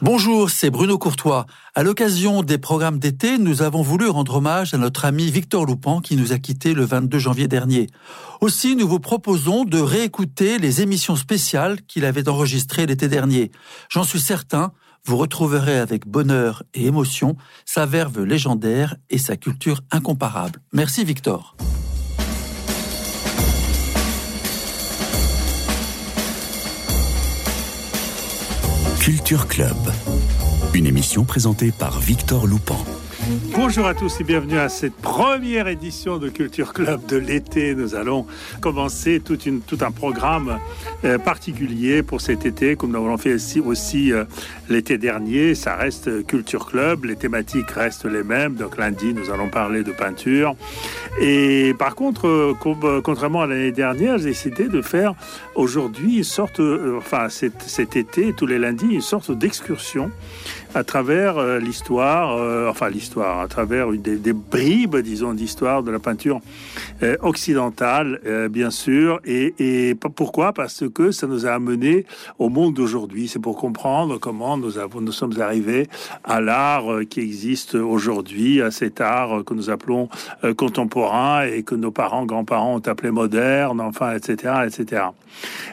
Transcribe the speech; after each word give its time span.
Bonjour, 0.00 0.48
c'est 0.48 0.70
Bruno 0.70 0.96
Courtois. 0.96 1.44
À 1.74 1.82
l'occasion 1.82 2.42
des 2.42 2.58
programmes 2.58 3.00
d'été, 3.00 3.36
nous 3.36 3.62
avons 3.62 3.82
voulu 3.82 4.08
rendre 4.08 4.36
hommage 4.36 4.72
à 4.72 4.78
notre 4.78 5.04
ami 5.04 5.28
Victor 5.28 5.66
Loupan 5.66 6.00
qui 6.00 6.14
nous 6.14 6.32
a 6.32 6.38
quittés 6.38 6.72
le 6.72 6.84
22 6.84 7.18
janvier 7.18 7.48
dernier. 7.48 7.88
Aussi, 8.40 8.76
nous 8.76 8.86
vous 8.86 9.00
proposons 9.00 9.64
de 9.64 9.80
réécouter 9.80 10.58
les 10.58 10.82
émissions 10.82 11.16
spéciales 11.16 11.82
qu'il 11.82 12.04
avait 12.04 12.28
enregistrées 12.28 12.86
l'été 12.86 13.08
dernier. 13.08 13.50
J'en 13.88 14.04
suis 14.04 14.20
certain, 14.20 14.70
vous 15.04 15.16
retrouverez 15.16 15.80
avec 15.80 16.06
bonheur 16.06 16.62
et 16.74 16.86
émotion 16.86 17.36
sa 17.64 17.84
verve 17.84 18.22
légendaire 18.22 18.94
et 19.10 19.18
sa 19.18 19.36
culture 19.36 19.80
incomparable. 19.90 20.60
Merci 20.72 21.04
Victor. 21.04 21.56
Culture 29.00 29.46
Club, 29.46 29.76
une 30.74 30.86
émission 30.86 31.24
présentée 31.24 31.72
par 31.72 31.98
Victor 32.00 32.46
Loupan. 32.46 32.84
Bonjour 33.54 33.86
à 33.86 33.92
tous 33.92 34.20
et 34.20 34.24
bienvenue 34.24 34.58
à 34.58 34.70
cette 34.70 34.94
première 34.94 35.68
édition 35.68 36.16
de 36.16 36.30
Culture 36.30 36.72
Club 36.72 37.04
de 37.04 37.18
l'été. 37.18 37.74
Nous 37.74 37.94
allons 37.94 38.26
commencer 38.62 39.20
tout, 39.20 39.36
un 39.82 39.90
programme 39.90 40.58
euh, 41.04 41.18
particulier 41.18 42.02
pour 42.02 42.22
cet 42.22 42.46
été, 42.46 42.74
comme 42.74 42.92
nous 42.92 43.04
l'avons 43.04 43.18
fait 43.18 43.34
aussi, 43.34 44.12
euh, 44.12 44.24
l'été 44.70 44.96
dernier. 44.96 45.54
Ça 45.54 45.74
reste 45.74 46.26
Culture 46.26 46.64
Club, 46.64 47.04
les 47.04 47.16
thématiques 47.16 47.70
restent 47.70 48.06
les 48.06 48.22
mêmes. 48.22 48.54
Donc 48.54 48.78
lundi, 48.78 49.12
nous 49.12 49.30
allons 49.30 49.50
parler 49.50 49.82
de 49.82 49.92
peinture. 49.92 50.56
Et 51.20 51.74
par 51.78 51.96
contre, 51.96 52.26
euh, 52.26 53.00
contrairement 53.02 53.42
à 53.42 53.46
l'année 53.46 53.72
dernière, 53.72 54.16
j'ai 54.16 54.30
décidé 54.30 54.68
de 54.68 54.80
faire 54.80 55.14
aujourd'hui 55.54 56.16
une 56.18 56.24
sorte, 56.24 56.62
enfin 56.96 57.28
cet, 57.28 57.60
cet 57.60 57.94
été, 57.94 58.32
tous 58.32 58.46
les 58.46 58.58
lundis, 58.58 58.86
une 58.86 59.02
sorte 59.02 59.32
d'excursion 59.32 60.10
à 60.74 60.84
travers 60.84 61.58
l'histoire, 61.58 62.36
enfin 62.68 62.90
l'histoire, 62.90 63.17
à 63.20 63.46
travers 63.48 63.90
des, 63.92 64.32
bribes, 64.32 64.96
disons, 64.96 65.32
d'histoire 65.34 65.82
de 65.82 65.90
la 65.90 65.98
peinture 65.98 66.40
euh, 67.02 67.16
occidentale, 67.22 68.20
bien 68.50 68.70
sûr. 68.70 69.20
Et, 69.24 69.94
pourquoi? 70.14 70.52
Parce 70.52 70.84
que 70.88 71.10
ça 71.10 71.26
nous 71.26 71.46
a 71.46 71.50
amené 71.50 72.06
au 72.38 72.48
monde 72.48 72.74
d'aujourd'hui. 72.74 73.28
C'est 73.28 73.38
pour 73.38 73.56
comprendre 73.56 74.18
comment 74.18 74.56
nous, 74.56 74.78
avons, 74.78 75.00
nous 75.00 75.12
sommes 75.12 75.40
arrivés 75.40 75.88
à 76.24 76.40
l'art 76.40 76.84
qui 77.08 77.20
existe 77.20 77.74
aujourd'hui, 77.74 78.62
à 78.62 78.70
cet 78.70 79.00
art 79.00 79.44
que 79.44 79.54
nous 79.54 79.70
appelons 79.70 80.08
contemporain 80.56 81.44
et 81.44 81.62
que 81.62 81.74
nos 81.74 81.90
parents, 81.90 82.24
grands-parents 82.24 82.76
ont 82.76 82.88
appelé 82.88 83.10
moderne, 83.10 83.80
enfin, 83.80 84.14
etc., 84.14 84.54
etc. 84.66 85.02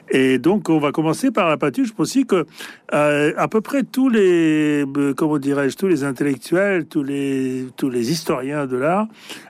Et 0.09 0.37
donc, 0.37 0.69
on 0.69 0.79
va 0.79 0.91
commencer 0.91 1.31
par 1.31 1.49
la 1.49 1.57
peinture. 1.57 1.85
Je 1.85 1.93
pense 1.93 2.07
aussi 2.07 2.25
que 2.25 2.45
à 2.91 3.47
peu 3.47 3.61
près 3.61 3.83
tous 3.83 4.09
les 4.09 4.85
euh, 4.97 5.13
comment 5.13 5.37
dirais-je, 5.37 5.75
tous 5.75 5.87
les 5.87 6.03
intellectuels, 6.03 6.85
tous 6.85 7.03
les, 7.03 7.34
tous 7.75 7.89
les 7.89 8.11
historiens 8.11 8.65
de 8.65 8.77
l'art 8.77 9.07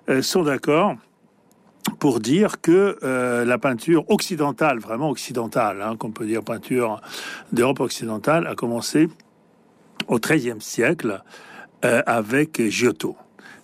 euh, 0.09 0.22
sont 0.22 0.44
d'accord 0.44 0.95
pour 2.00 2.19
dire 2.19 2.61
que 2.61 2.97
euh, 3.03 3.45
la 3.45 3.58
peinture 3.58 4.09
occidentale, 4.09 4.80
vraiment 4.80 5.09
occidentale, 5.09 5.81
hein, 5.81 5.95
qu'on 5.97 6.11
peut 6.11 6.25
dire 6.25 6.44
peinture 6.44 7.02
d'Europe 7.52 7.80
occidentale, 7.80 8.47
a 8.47 8.55
commencé 8.55 9.09
au 10.08 10.19
XIIIe 10.19 10.61
siècle 10.61 11.22
avec 11.81 12.59
Giotto 12.69 13.16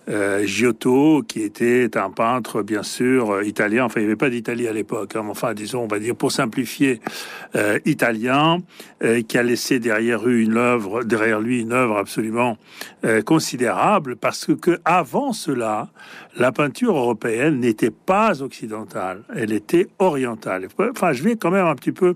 euh, 0.08 0.44
Giotto, 0.44 1.22
qui 1.22 1.42
était 1.42 1.96
un 1.96 2.10
peintre, 2.10 2.62
bien 2.62 2.82
sûr, 2.82 3.30
euh, 3.30 3.44
italien. 3.44 3.84
Enfin, 3.84 4.00
il 4.00 4.04
n'y 4.04 4.08
avait 4.08 4.16
pas 4.16 4.30
d'Italie 4.30 4.66
à 4.66 4.72
l'époque. 4.72 5.14
Hein, 5.14 5.24
enfin, 5.28 5.54
disons, 5.54 5.82
on 5.82 5.86
va 5.86 6.00
dire, 6.00 6.16
pour 6.16 6.32
simplifier, 6.32 7.00
euh, 7.54 7.78
italien, 7.84 8.58
qui 9.26 9.36
a 9.36 9.42
laissé 9.42 9.80
derrière 9.80 10.24
lui 10.24 10.44
une 10.44 10.56
œuvre, 10.56 11.02
derrière 11.02 11.40
lui 11.40 11.60
une 11.62 11.72
œuvre 11.72 11.96
absolument 11.96 12.56
considérable, 13.24 14.14
parce 14.14 14.46
que, 14.54 14.78
avant 14.84 15.32
cela, 15.32 15.88
la 16.36 16.52
peinture 16.52 16.96
européenne 16.96 17.58
n'était 17.58 17.90
pas 17.90 18.42
occidentale, 18.42 19.24
elle 19.34 19.52
était 19.52 19.88
orientale. 19.98 20.68
Enfin, 20.78 21.12
je 21.12 21.24
vais 21.24 21.34
quand 21.34 21.50
même 21.50 21.66
un 21.66 21.74
petit 21.74 21.90
peu 21.90 22.14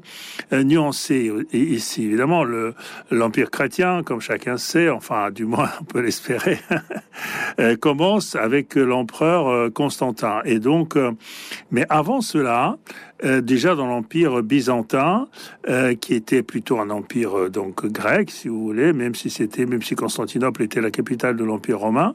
nuancer 0.53 1.33
ici. 1.53 2.05
Évidemment, 2.05 2.45
le 2.45 2.75
l'empire 3.11 3.51
chrétien, 3.51 4.05
comme 4.05 4.21
chacun 4.21 4.57
sait, 4.57 4.89
enfin, 4.89 5.33
du 5.33 5.45
moins, 5.45 5.71
on 5.81 5.85
peut 5.85 6.01
l'espérer. 6.01 6.61
commence 7.77 8.35
avec 8.35 8.75
l'empereur 8.75 9.49
euh, 9.49 9.71
Constantin. 9.71 10.41
Et 10.45 10.59
donc, 10.59 10.97
euh, 10.97 11.13
mais 11.71 11.85
avant 11.89 12.21
cela, 12.21 12.79
euh, 13.25 13.41
déjà 13.41 13.75
dans 13.75 13.87
l'empire 13.87 14.43
byzantin, 14.43 15.29
qui 16.01 16.15
était 16.15 16.43
plutôt 16.43 16.79
un 16.79 16.91
empire 16.91 17.51
donc 17.51 17.87
grec, 17.87 18.31
si 18.31 18.49
vous 18.49 18.63
voulez, 18.63 18.93
même 18.93 19.15
si 19.15 19.31
c'était, 19.31 19.67
même 19.67 19.83
si 19.83 19.95
Constantinople 19.95 20.63
était 20.63 20.81
la 20.81 20.91
capitale 20.91 21.37
de 21.37 21.45
l'empire 21.45 21.81
romain, 21.81 22.15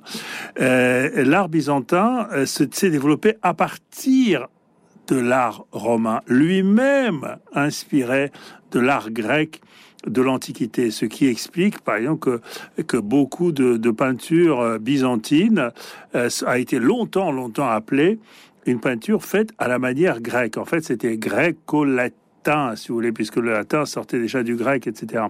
l'art 0.57 1.49
byzantin 1.49 2.28
s'est 2.45 2.89
développé 2.89 3.35
à 3.41 3.53
partir 3.53 4.47
de 5.07 5.17
l'art 5.17 5.66
romain, 5.72 6.22
lui-même 6.28 7.38
inspiré 7.53 8.31
de 8.72 8.79
l'art 8.79 9.11
grec 9.11 9.61
de 10.07 10.22
l'Antiquité, 10.22 10.91
ce 10.91 11.06
qui 11.06 11.28
explique 11.28 11.79
par 11.79 11.95
exemple 11.95 12.41
que, 12.78 12.81
que 12.81 12.97
beaucoup 12.97 13.51
de, 13.51 13.91
peintures 13.91 14.62
euh, 14.62 14.78
byzantines 14.79 15.72
euh, 16.16 16.29
a 16.45 16.59
été 16.59 16.79
longtemps, 16.79 17.31
longtemps 17.31 17.67
appelée 17.67 18.19
une 18.66 18.79
peinture 18.79 19.23
faite 19.23 19.51
à 19.57 19.67
la 19.67 19.79
manière 19.79 20.22
grecque. 20.22 20.57
En 20.57 20.66
fait, 20.66 20.81
c'était 20.81 21.17
gréco-latin, 21.17 22.75
si 22.75 22.90
vous 22.90 22.95
voulez, 22.95 23.11
puisque 23.11 23.38
le 23.38 23.51
latin 23.51 23.85
sortait 23.85 24.19
déjà 24.19 24.44
du 24.44 24.56
grec, 24.56 24.88
etc. 24.88 25.25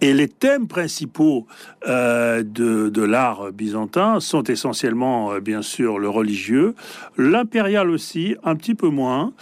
Et 0.00 0.12
les 0.12 0.28
thèmes 0.28 0.66
principaux 0.66 1.46
euh, 1.86 2.42
de, 2.42 3.02
l'art 3.02 3.52
byzantin 3.52 4.20
sont 4.20 4.44
essentiellement, 4.44 5.32
euh, 5.32 5.40
bien 5.40 5.62
sûr, 5.62 5.98
le 5.98 6.08
religieux, 6.08 6.74
l'impérial 7.16 7.90
aussi, 7.90 8.36
un 8.44 8.56
petit 8.56 8.74
peu 8.74 8.88
moins. 8.88 9.32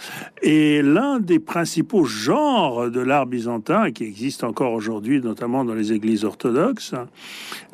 Et 0.41 0.81
l'un 0.81 1.19
des 1.19 1.39
principaux 1.39 2.05
genres 2.05 2.89
de 2.89 2.99
l'art 2.99 3.25
byzantin, 3.25 3.91
qui 3.91 4.03
existe 4.03 4.43
encore 4.43 4.73
aujourd'hui, 4.73 5.21
notamment 5.21 5.65
dans 5.65 5.75
les 5.75 5.93
églises 5.93 6.23
orthodoxes, 6.25 6.95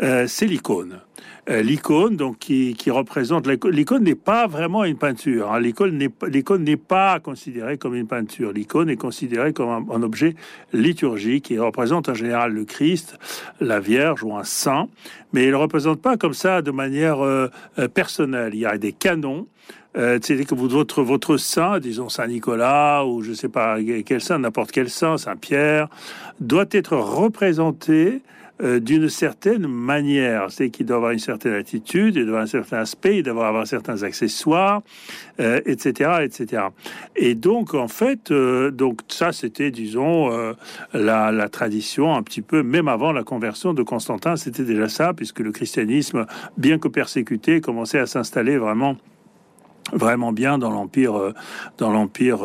euh, 0.01 0.25
c'est 0.27 0.47
l'icône. 0.47 0.99
Euh, 1.47 1.61
l'icône, 1.61 2.15
donc 2.15 2.39
qui, 2.39 2.75
représente 2.89 3.47
l'icône 3.47 4.03
n'est 4.03 4.15
pas 4.15 4.47
vraiment 4.47 4.83
une 4.83 4.97
peinture. 4.97 5.51
Hein. 5.51 5.59
L'icône 5.59 6.63
n'est 6.63 6.77
pas 6.77 7.19
considérée 7.19 7.77
comme 7.77 7.93
une 7.93 8.07
peinture. 8.07 8.51
L'icône 8.51 8.89
est 8.89 8.95
considérée 8.95 9.53
comme 9.53 9.91
un, 9.91 10.01
objet 10.01 10.35
liturgique 10.73 11.51
et 11.51 11.59
représente 11.59 12.09
en 12.09 12.15
général 12.15 12.51
le 12.51 12.65
Christ, 12.65 13.19
la 13.59 13.79
Vierge 13.79 14.23
ou 14.23 14.35
un 14.35 14.43
saint, 14.43 14.87
mais 15.33 15.45
il 15.45 15.51
ne 15.51 15.55
représente 15.55 16.01
pas 16.01 16.17
comme 16.17 16.33
ça 16.33 16.63
de 16.63 16.71
manière 16.71 17.23
euh, 17.23 17.49
euh, 17.77 17.87
personnelle. 17.87 18.55
Il 18.55 18.61
y 18.61 18.65
a 18.65 18.77
des 18.79 18.91
canons. 18.91 19.47
c'est-à-dire 19.95 20.47
que 20.47 20.55
votre, 20.55 21.03
votre 21.03 21.37
saint, 21.37 21.79
disons 21.79 22.09
Saint 22.09 22.27
Nicolas 22.27 23.05
ou 23.05 23.21
je 23.21 23.29
ne 23.29 23.35
sais 23.35 23.49
pas 23.49 23.77
quel 24.05 24.19
saint, 24.19 24.39
n'importe 24.39 24.71
quel 24.71 24.89
saint, 24.89 25.17
Saint 25.17 25.37
Pierre, 25.37 25.89
doit 26.39 26.65
être 26.71 26.97
représenté 26.97 28.21
euh, 28.61 28.79
d'une 28.79 29.09
certaine 29.09 29.67
manière. 29.67 30.49
C'est 30.49 30.69
qu'il 30.69 30.85
doit 30.85 30.95
avoir 30.95 31.11
une 31.11 31.19
certaine 31.19 31.55
attitude, 31.55 32.15
il 32.15 32.25
doit 32.25 32.39
avoir 32.39 32.43
un 32.43 32.47
certain 32.47 32.77
aspect, 32.77 33.17
il 33.17 33.23
doit 33.23 33.45
avoir 33.45 33.67
certains 33.67 34.03
accessoires, 34.03 34.81
euh, 35.41 35.59
etc., 35.65 36.21
etc. 36.23 36.63
Et 37.17 37.35
donc, 37.35 37.73
en 37.73 37.89
fait, 37.89 38.31
euh, 38.31 38.71
donc 38.71 39.01
ça, 39.09 39.33
c'était, 39.33 39.71
disons, 39.71 40.29
la, 40.93 41.33
la, 41.33 41.49
tradition 41.49 42.15
un 42.15 42.23
petit 42.23 42.41
peu, 42.41 42.63
même 42.63 42.87
avant 42.87 43.11
la 43.11 43.23
conversion 43.23 43.73
de 43.73 43.83
Constantin, 43.83 44.37
c'était 44.37 44.63
déjà 44.63 44.87
ça, 44.87 45.13
puisque 45.13 45.41
le 45.41 45.51
christianisme, 45.51 46.25
bien 46.57 46.79
que 46.79 46.87
persécuté, 46.87 47.59
commençait 47.59 47.99
à 47.99 48.05
s'installer 48.05 48.57
vraiment 48.57 48.95
vraiment 49.93 50.33
bien 50.33 50.57
dans 50.57 50.71
l'empire 50.71 51.33
dans 51.77 51.91
l'empire 51.91 52.39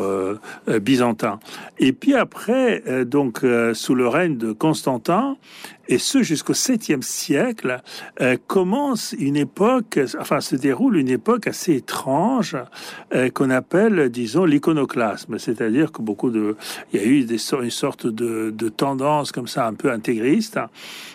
byzantin. 0.68 1.40
Et 1.78 1.94
puis 1.94 2.14
après, 2.14 2.84
donc 3.06 3.46
sous 3.72 3.94
le 3.94 4.08
règne 4.08 4.36
de 4.36 4.52
Constantin, 4.52 5.38
et 5.90 5.98
ce 5.98 6.22
jusqu'au 6.22 6.52
7e 6.52 7.02
siècle, 7.02 7.80
commence 8.46 9.14
une 9.18 9.36
époque, 9.36 9.98
enfin 10.20 10.40
se 10.40 10.54
déroule 10.54 10.96
une 10.96 11.08
époque 11.08 11.48
assez 11.48 11.74
étrange 11.74 12.56
qu'on 13.34 13.50
appelle, 13.50 14.08
disons, 14.08 14.44
l'iconoclasme. 14.44 15.38
C'est-à-dire 15.38 15.90
que 15.90 16.00
beaucoup 16.00 16.30
de, 16.30 16.56
il 16.92 17.00
y 17.00 17.02
a 17.02 17.06
eu 17.06 17.24
des, 17.24 17.38
une 17.54 17.70
sorte 17.70 18.06
de, 18.06 18.50
de 18.56 18.68
tendance 18.68 19.32
comme 19.32 19.48
ça, 19.48 19.66
un 19.66 19.74
peu 19.74 19.90
intégriste, 19.90 20.60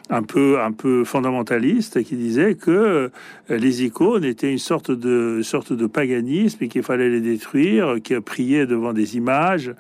un 0.10 0.24
peu 0.24 0.60
un 0.60 0.72
peu 0.72 1.04
fondamentaliste, 1.04 2.04
qui 2.04 2.16
disait 2.16 2.56
que 2.56 3.12
les 3.50 3.84
icônes 3.84 4.24
étaient 4.24 4.52
une 4.52 4.60
sorte 4.60 4.92
de 4.92 5.42
sorte 5.42 5.74
de 5.74 5.88
paganisme 5.88 6.64
et 6.64 6.68
qu'il 6.68 6.84
fallait 6.84 7.10
les 7.10 7.22
détruire, 7.22 7.96
qui 8.04 8.14
prier 8.20 8.66
devant 8.66 8.94
des 8.94 9.18
images 9.18 9.74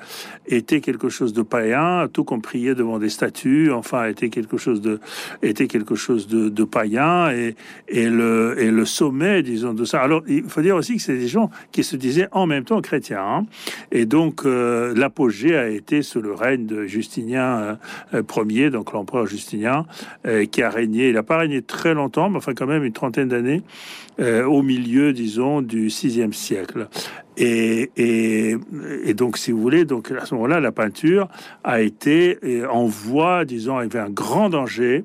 était 0.47 0.81
quelque 0.81 1.09
chose 1.09 1.33
de 1.33 1.41
païen, 1.41 2.07
tout 2.11 2.23
comme 2.23 2.41
prier 2.41 2.75
devant 2.75 2.99
des 2.99 3.09
statues, 3.09 3.71
enfin 3.71 4.05
était 4.05 4.29
quelque 4.29 4.57
chose 4.57 4.81
de 4.81 4.84
était 5.41 5.67
quelque 5.67 5.95
chose 5.95 6.27
de, 6.27 6.63
païen 6.63 7.29
et, 7.29 7.55
le 8.09 8.55
et 8.57 8.71
le 8.71 8.85
sommet, 8.85 9.43
disons, 9.43 9.73
de 9.73 9.85
ça. 9.85 10.01
Alors 10.01 10.23
il 10.27 10.43
faut 10.47 10.61
dire 10.61 10.75
aussi 10.75 10.95
que 10.95 11.01
c'est 11.01 11.17
des 11.17 11.27
gens 11.27 11.49
qui 11.71 11.83
se 11.83 11.95
disaient 11.95 12.27
en 12.31 12.47
même 12.47 12.63
temps 12.63 12.81
chrétiens, 12.81 13.23
hein. 13.23 13.45
et 13.91 14.05
donc 14.05 14.45
euh, 14.45 14.93
l'apogée 14.95 15.55
a 15.55 15.69
été 15.69 16.01
sous 16.01 16.21
le 16.21 16.33
règne 16.33 16.65
de 16.65 16.85
Justinien 16.85 17.77
euh, 18.13 18.23
Ier, 18.49 18.69
donc 18.69 18.93
l'empereur 18.93 19.25
Justinien, 19.27 19.85
euh, 20.25 20.45
qui 20.45 20.61
a 20.61 20.69
régné. 20.69 21.09
Il 21.09 21.13
n'a 21.13 21.23
pas 21.23 21.37
régné 21.37 21.61
très 21.61 21.93
longtemps, 21.93 22.29
mais 22.29 22.37
enfin 22.37 22.53
quand 22.53 22.67
même 22.67 22.83
une 22.83 22.93
trentaine 22.93 23.29
d'années. 23.29 23.63
Euh, 24.19 24.45
au 24.45 24.61
milieu, 24.61 25.11
disons, 25.11 25.61
du 25.61 25.87
VIe 25.87 26.31
siècle. 26.31 26.87
Et, 27.37 28.57
donc, 29.15 29.37
si 29.37 29.51
vous 29.51 29.61
voulez, 29.61 29.85
donc 29.85 30.11
à 30.11 30.25
ce 30.25 30.33
moment-là, 30.35 30.59
la 30.59 30.71
peinture 30.71 31.27
a 31.63 31.81
été 31.81 32.37
euh, 32.43 32.67
en 32.69 32.85
voie, 32.85 33.45
disons, 33.45 33.77
avait 33.77 33.99
un 33.99 34.09
grand 34.09 34.49
danger, 34.49 35.03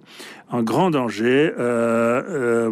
un 0.52 0.62
grand 0.62 0.90
danger 0.90 1.52
euh, 1.58 2.22
euh, 2.28 2.70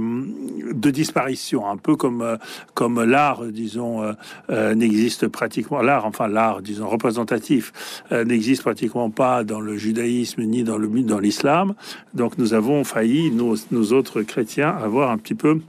de 0.73 0.91
disparition, 0.91 1.69
un 1.69 1.77
peu 1.77 1.97
comme 1.97 2.39
comme 2.75 3.03
l'art, 3.03 3.45
disons, 3.45 4.03
n'existe 4.49 5.29
pratiquement 5.29 5.81
l'art, 5.81 6.05
enfin 6.05 6.29
l'art, 6.29 6.61
disons, 6.63 6.89
représentatif 6.89 8.03
n'existe 8.11 8.63
pratiquement 8.63 9.11
pas 9.11 9.45
dans 9.45 9.61
le 9.61 9.77
judaïsme 9.77 10.43
ni 10.43 10.65
dans 10.65 10.79
le 10.79 10.89
dans 11.03 11.21
l'islam. 11.21 11.75
Donc, 12.15 12.39
nous 12.39 12.55
avons 12.55 12.83
failli, 12.83 13.31
nous, 13.31 13.57
nous 13.71 13.93
autres 13.93 14.23
chrétiens, 14.23 14.71
avoir 14.71 15.11
un 15.11 15.19
petit 15.19 15.35
peu 15.35 15.61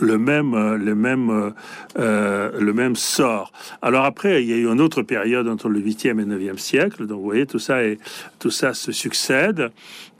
le 0.00 0.18
même, 0.18 0.54
euh, 0.54 0.76
le 0.76 0.94
même, 0.94 1.30
euh, 1.30 1.50
euh, 1.98 2.50
le 2.58 2.72
même 2.72 2.96
sort. 2.96 3.52
Alors 3.82 4.04
après, 4.04 4.42
il 4.42 4.50
y 4.50 4.52
a 4.52 4.56
eu 4.56 4.66
une 4.66 4.80
autre 4.80 5.02
période 5.02 5.46
entre 5.48 5.68
le 5.68 5.80
8e 5.80 6.20
et 6.20 6.24
9e 6.24 6.58
siècle. 6.58 7.06
Donc 7.06 7.18
vous 7.18 7.24
voyez, 7.24 7.46
tout 7.46 7.58
ça, 7.58 7.84
est, 7.84 7.98
tout 8.38 8.50
ça 8.50 8.74
se 8.74 8.92
succède 8.92 9.70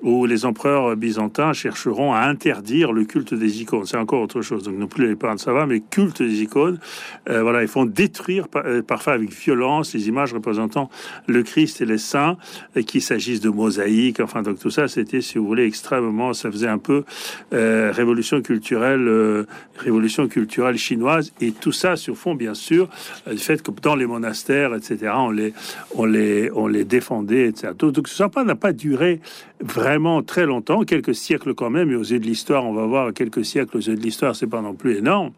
où 0.03 0.25
les 0.25 0.47
empereurs 0.47 0.97
byzantins 0.97 1.53
chercheront 1.53 2.15
à 2.15 2.21
interdire 2.21 2.93
le 2.93 3.05
culte 3.05 3.35
des 3.35 3.61
icônes. 3.61 3.85
C'est 3.85 3.99
encore 3.99 4.23
autre 4.23 4.41
chose. 4.41 4.63
Donc 4.63 4.77
non 4.77 4.87
plus 4.87 5.07
les 5.07 5.17
parents 5.17 5.37
ça 5.37 5.53
va, 5.53 5.67
mais 5.67 5.81
culte 5.81 6.23
des 6.23 6.43
icônes. 6.43 6.79
Voilà, 7.27 7.61
ils 7.61 7.69
font 7.69 7.85
détruire 7.85 8.49
parfois 8.87 9.13
avec 9.13 9.31
violence 9.31 9.93
les 9.93 10.09
images 10.09 10.33
représentant 10.33 10.89
le 11.27 11.43
Christ 11.43 11.83
et 11.83 11.85
les 11.85 11.99
saints, 11.99 12.39
qu'il 12.87 13.03
s'agisse 13.03 13.41
de 13.41 13.51
mosaïques. 13.51 14.21
Enfin, 14.21 14.41
donc 14.41 14.59
tout 14.59 14.71
ça, 14.71 14.89
c'était, 14.89 15.21
si 15.21 15.37
vous 15.37 15.47
voulez, 15.47 15.67
extrêmement. 15.67 16.33
Ça 16.33 16.51
faisait 16.51 16.67
un 16.67 16.79
peu 16.79 17.05
révolution 17.53 18.41
culturelle, 18.41 19.47
révolution 19.77 20.29
culturelle 20.29 20.77
chinoise, 20.77 21.33
et 21.41 21.53
tout 21.53 21.73
ça 21.73 21.97
sur 21.97 22.17
fond, 22.17 22.35
bien 22.35 22.55
sûr, 22.55 22.89
du 23.31 23.39
fait 23.39 23.63
que 23.63 23.71
dans 23.81 23.97
les 23.97 24.07
monastères, 24.07 24.75
etc., 24.75 25.13
on 25.17 25.31
les, 25.31 25.53
on 25.95 26.05
les, 26.05 26.51
on 26.55 26.67
les 26.67 26.85
défendait, 26.85 27.49
etc. 27.49 27.73
Donc, 27.79 27.93
donc 27.93 28.09
ça 28.09 28.31
n'a 28.45 28.55
pas 28.55 28.73
duré 28.73 29.21
vraiment 29.61 30.23
très 30.23 30.47
longtemps, 30.47 30.85
quelques 30.85 31.15
siècles 31.15 31.55
quand 31.55 31.71
même, 31.71 31.91
et 31.91 31.97
aux 31.97 32.03
yeux 32.03 32.19
de 32.19 32.27
l'histoire, 32.27 32.65
on 32.65 32.75
va 32.75 32.87
voir 32.87 33.13
quelques 33.13 33.45
siècles 33.45 33.77
aux 33.77 33.81
yeux 33.81 33.97
de 33.97 34.03
l'histoire, 34.03 34.37
c'est 34.37 34.47
pas 34.47 34.63
non 34.63 34.75
plus 34.75 34.97
énorme. 34.97 35.33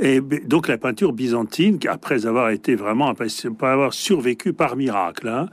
Et 0.00 0.20
donc 0.20 0.68
la 0.68 0.78
peinture 0.78 1.12
byzantine, 1.12 1.78
après 1.88 2.26
avoir 2.26 2.50
été 2.50 2.74
vraiment, 2.74 3.08
après 3.08 3.28
avoir 3.60 3.92
survécu 3.92 4.52
par 4.52 4.76
miracle, 4.76 5.28
hein, 5.28 5.48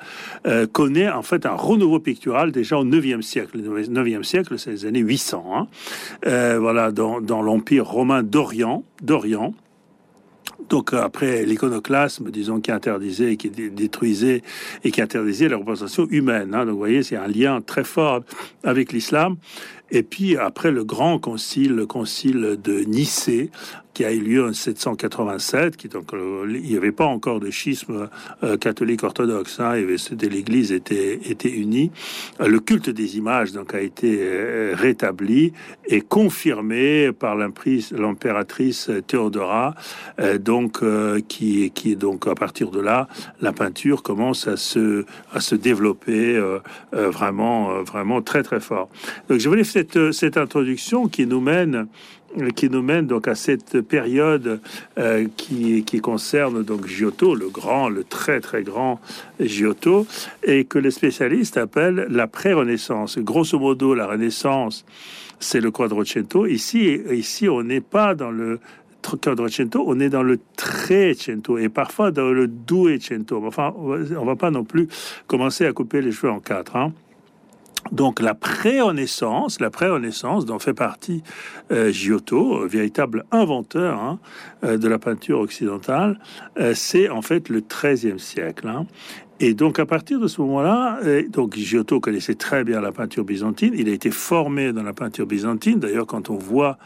euh, 0.45 0.67
connaît 0.67 1.09
en 1.09 1.23
fait 1.23 1.45
un 1.45 1.55
renouveau 1.55 1.99
pictural 1.99 2.51
déjà 2.51 2.77
au 2.77 2.85
9e 2.85 3.21
siècle. 3.21 3.57
Le 3.57 3.83
9e 3.83 4.23
siècle, 4.23 4.57
c'est 4.59 4.71
les 4.71 4.85
années 4.85 4.99
800. 4.99 5.45
Hein, 5.53 5.67
euh, 6.25 6.57
voilà, 6.59 6.91
dans, 6.91 7.19
l'empire 7.41 7.85
romain 7.85 8.23
d'Orient, 8.23 8.83
d'Orient. 9.01 9.53
Donc 10.69 10.93
après 10.93 11.45
l'iconoclasme, 11.45 12.31
disons, 12.31 12.61
qui 12.61 12.71
interdisait, 12.71 13.35
qui 13.35 13.49
détruisait 13.49 14.43
et 14.83 14.91
qui 14.91 15.01
interdisait 15.01 15.49
la 15.49 15.57
représentation 15.57 16.07
humaine. 16.09 16.53
Hein. 16.53 16.65
Donc 16.65 16.73
vous 16.73 16.77
voyez, 16.77 17.03
c'est 17.03 17.17
un 17.17 17.27
lien 17.27 17.61
très 17.61 17.83
fort 17.83 18.21
avec 18.63 18.93
l'islam. 18.93 19.35
Et 19.93 20.01
puis 20.01 20.35
après 20.35 20.71
le 20.71 20.83
grand 20.83 21.19
concile, 21.19 21.73
le 21.75 21.85
concile 21.85 22.57
de 22.61 22.79
Nicée, 22.79 23.51
qui 23.93 24.05
a 24.05 24.11
eu 24.11 24.19
lieu 24.19 24.47
en 24.47 24.53
787, 24.53 25.77
qui 25.77 25.87
donc 25.87 26.13
euh, 26.13 26.45
il 26.49 26.61
n'y 26.61 26.75
avait 26.75 26.91
pas 26.91 27.05
encore 27.05 27.39
de 27.39 27.51
schisme 27.51 28.09
euh, 28.43 28.57
catholique 28.57 29.03
orthodoxe, 29.03 29.59
hein, 29.59 29.71
avait, 29.71 29.97
l'Église 30.27 30.71
était 30.71 31.49
unie. 31.49 31.91
Euh, 32.41 32.47
le 32.47 32.59
culte 32.59 32.89
des 32.89 33.17
images 33.17 33.51
donc 33.51 33.73
a 33.73 33.81
été 33.81 34.73
rétabli 34.73 35.53
et 35.85 36.01
confirmé 36.01 37.11
par 37.11 37.35
l'impératrice 37.35 38.89
Théodora, 39.07 39.75
donc 40.39 40.81
qui 41.27 41.71
qui 41.71 41.95
donc 41.95 42.27
à 42.27 42.35
partir 42.35 42.71
de 42.71 42.79
là 42.79 43.07
la 43.41 43.51
peinture 43.51 44.03
commence 44.03 44.47
à 44.47 44.57
se 44.57 45.05
à 45.33 45.39
se 45.39 45.55
développer 45.55 46.41
vraiment 46.91 47.83
vraiment 47.83 48.21
très 48.21 48.43
très 48.43 48.59
fort. 48.59 48.89
Donc 49.29 49.39
je 49.39 49.49
voulais 49.49 49.63
cette 49.83 50.11
cette 50.11 50.37
introduction 50.37 51.07
qui 51.07 51.25
nous 51.25 51.41
mène 51.41 51.87
qui 52.55 52.69
nous 52.69 52.81
mène 52.81 53.07
donc 53.07 53.27
à 53.27 53.35
cette 53.35 53.81
période 53.81 54.59
euh, 54.97 55.27
qui, 55.37 55.83
concerne 56.01 56.63
donc 56.63 56.87
Giotto, 56.87 57.35
le 57.35 57.49
grand, 57.49 57.89
le 57.89 58.03
très 58.03 58.39
très 58.39 58.63
grand 58.63 58.99
Giotto, 59.39 60.07
et 60.43 60.65
que 60.65 60.79
les 60.79 60.91
spécialistes 60.91 61.57
appellent 61.57 62.07
la 62.09 62.27
pré-Renaissance. 62.27 63.19
Grosso 63.19 63.59
modo, 63.59 63.93
la 63.93 64.07
Renaissance, 64.07 64.83
c'est 65.39 65.61
le 65.61 65.69
Quattrocento. 65.69 66.47
Ici, 66.47 66.99
ici, 67.11 67.47
on 67.47 67.63
n'est 67.63 67.81
pas 67.81 68.15
dans 68.15 68.31
le 68.31 68.59
Quattrocento, 69.03 69.83
on 69.85 69.99
est 69.99 70.09
dans 70.09 70.23
le 70.23 70.39
Trecento 70.57 71.57
et 71.57 71.69
parfois 71.69 72.11
dans 72.11 72.31
le 72.31 72.47
Duecento. 72.47 73.43
Enfin, 73.45 73.73
on 73.77 74.25
va 74.25 74.35
pas 74.35 74.49
non 74.49 74.63
plus 74.63 74.87
commencer 75.27 75.65
à 75.65 75.73
couper 75.73 76.01
les 76.01 76.11
cheveux 76.11 76.31
en 76.31 76.39
quatre. 76.39 76.75
Hein. 76.75 76.93
Donc 77.91 78.21
la 78.21 78.33
pré-renaissance, 78.33 79.59
la 79.59 79.69
pré-renaissance 79.69 80.45
dont 80.45 80.59
fait 80.59 80.73
partie 80.73 81.21
euh, 81.71 81.91
Giotto, 81.91 82.65
véritable 82.67 83.25
inventeur 83.31 83.99
hein, 83.99 84.19
euh, 84.63 84.77
de 84.77 84.87
la 84.87 84.99
peinture 84.99 85.39
occidentale, 85.39 86.19
euh, 86.59 86.73
c'est 86.73 87.09
en 87.09 87.21
fait 87.21 87.49
le 87.49 87.61
XIIIe 87.61 88.19
siècle. 88.19 88.67
Hein. 88.67 88.85
Et 89.39 89.53
donc 89.53 89.79
à 89.79 89.85
partir 89.85 90.19
de 90.19 90.27
ce 90.27 90.41
moment-là, 90.41 90.99
donc 91.29 91.55
Giotto 91.55 91.99
connaissait 91.99 92.35
très 92.35 92.63
bien 92.63 92.79
la 92.79 92.91
peinture 92.91 93.25
byzantine. 93.25 93.73
Il 93.75 93.89
a 93.89 93.91
été 93.91 94.11
formé 94.11 94.71
dans 94.71 94.83
la 94.83 94.93
peinture 94.93 95.25
byzantine. 95.25 95.79
D'ailleurs, 95.79 96.05
quand 96.05 96.29
on 96.29 96.37
voit 96.37 96.77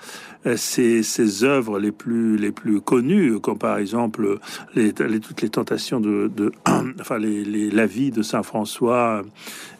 ses, 0.55 1.03
ses 1.03 1.43
œuvres 1.43 1.77
les 1.77 1.91
plus 1.91 2.37
les 2.37 2.51
plus 2.51 2.81
connues, 2.81 3.39
comme 3.39 3.57
par 3.57 3.77
exemple 3.77 4.39
toutes 4.75 5.41
les 5.41 5.49
tentations 5.49 5.99
de, 5.99 6.51
enfin 6.99 7.19
les, 7.19 7.69
la 7.69 7.85
vie 7.85 8.11
de 8.11 8.21
Saint 8.21 8.43
François, 8.43 9.23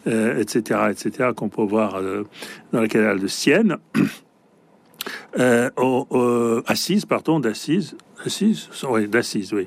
etc., 0.06 0.80
etc., 0.90 1.30
qu'on 1.34 1.48
peut 1.48 1.62
voir 1.62 1.96
euh, 1.96 2.24
dans 2.72 2.80
la 2.80 2.88
cathédrale 2.88 3.20
de 3.20 3.26
Sienne. 3.26 3.76
Euh, 5.38 5.70
au, 5.76 6.62
Assise, 6.66 7.04
pardon, 7.04 7.38
d'Assise, 7.38 7.96
Assise, 8.24 8.68
oui, 8.88 9.06
d'Assise, 9.06 9.52
oui, 9.52 9.66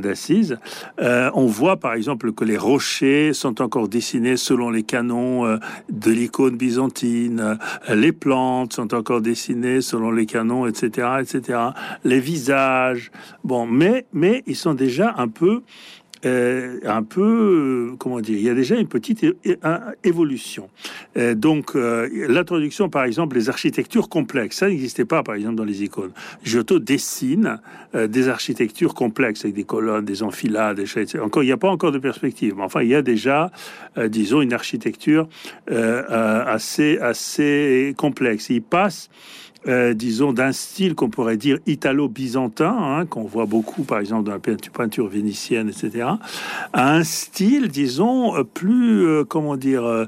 d'Assise. 0.00 0.58
Euh, 1.00 1.30
on 1.34 1.46
voit 1.46 1.76
par 1.76 1.94
exemple 1.94 2.32
que 2.32 2.44
les 2.44 2.56
rochers 2.56 3.32
sont 3.32 3.60
encore 3.60 3.88
dessinés 3.88 4.36
selon 4.36 4.70
les 4.70 4.82
canons 4.82 5.44
euh, 5.44 5.58
de 5.90 6.10
l'icône 6.10 6.56
byzantine. 6.56 7.58
Les 7.92 8.12
plantes 8.12 8.72
sont 8.74 8.94
encore 8.94 9.20
dessinées 9.20 9.80
selon 9.80 10.10
les 10.10 10.26
canons, 10.26 10.66
etc., 10.66 11.08
etc. 11.20 11.58
Les 12.04 12.20
visages, 12.20 13.10
bon, 13.42 13.66
mais 13.66 14.06
mais 14.12 14.42
ils 14.46 14.56
sont 14.56 14.74
déjà 14.74 15.14
un 15.18 15.28
peu 15.28 15.62
euh, 16.24 16.78
un 16.84 17.02
peu, 17.02 17.92
euh, 17.92 17.96
comment 17.98 18.20
dire, 18.20 18.36
il 18.36 18.44
y 18.44 18.48
a 18.48 18.54
déjà 18.54 18.76
une 18.76 18.88
petite 18.88 19.24
évolution. 20.04 20.68
Euh, 21.16 21.34
donc, 21.34 21.74
l'introduction, 21.74 22.88
par 22.88 23.04
exemple, 23.04 23.34
des 23.34 23.48
architectures 23.48 24.08
complexes, 24.08 24.58
ça 24.58 24.68
n'existait 24.68 25.04
pas, 25.04 25.22
par 25.22 25.34
exemple, 25.34 25.56
dans 25.56 25.64
les 25.64 25.82
icônes. 25.82 26.12
Giotto 26.42 26.78
dessine 26.78 27.60
des 27.94 28.28
architectures 28.28 28.94
complexes 28.94 29.44
avec 29.44 29.54
des 29.54 29.64
colonnes, 29.64 30.04
des 30.04 30.22
enfilades, 30.22 30.76
des 30.76 30.82
etc. 30.82 31.20
Encore, 31.20 31.42
il 31.42 31.46
n'y 31.46 31.52
a 31.52 31.56
pas 31.56 31.70
encore 31.70 31.92
de 31.92 31.98
perspective, 31.98 32.54
mais 32.56 32.64
enfin, 32.64 32.82
il 32.82 32.88
y 32.88 32.94
a 32.94 33.02
déjà, 33.02 33.50
disons, 34.08 34.40
une 34.40 34.52
architecture 34.52 35.28
assez, 35.68 36.98
assez 36.98 37.94
complexe. 37.96 38.50
Il 38.50 38.62
passe 38.62 39.10
euh, 39.66 39.94
disons, 39.94 40.34
d'un 40.34 40.52
style 40.52 40.94
qu'on 40.94 41.08
pourrait 41.08 41.38
dire 41.38 41.58
italo-byzantin, 41.66 42.76
hein, 42.78 43.06
qu'on 43.06 43.24
voit 43.24 43.46
beaucoup, 43.46 43.82
par 43.82 43.98
exemple, 43.98 44.24
dans 44.24 44.32
la 44.32 44.38
peinture 44.38 45.08
vénitienne, 45.08 45.70
etc., 45.70 46.06
à 46.74 46.94
un 46.94 47.02
style, 47.02 47.68
disons, 47.68 48.36
euh, 48.36 48.44
plus, 48.44 49.06
euh, 49.06 49.24
comment 49.24 49.56
dire, 49.56 50.06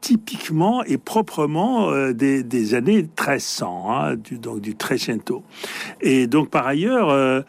typiquement 0.00 0.82
et 0.84 0.96
proprement 0.96 1.92
des, 2.12 2.42
des, 2.42 2.74
années 2.74 3.02
1300, 3.02 3.86
hein, 3.90 4.16
du, 4.16 4.38
donc 4.38 4.60
du 4.60 4.74
Trecento. 4.74 5.42
Et 6.00 6.26
donc, 6.26 6.48
par 6.48 6.66
ailleurs, 6.66 7.44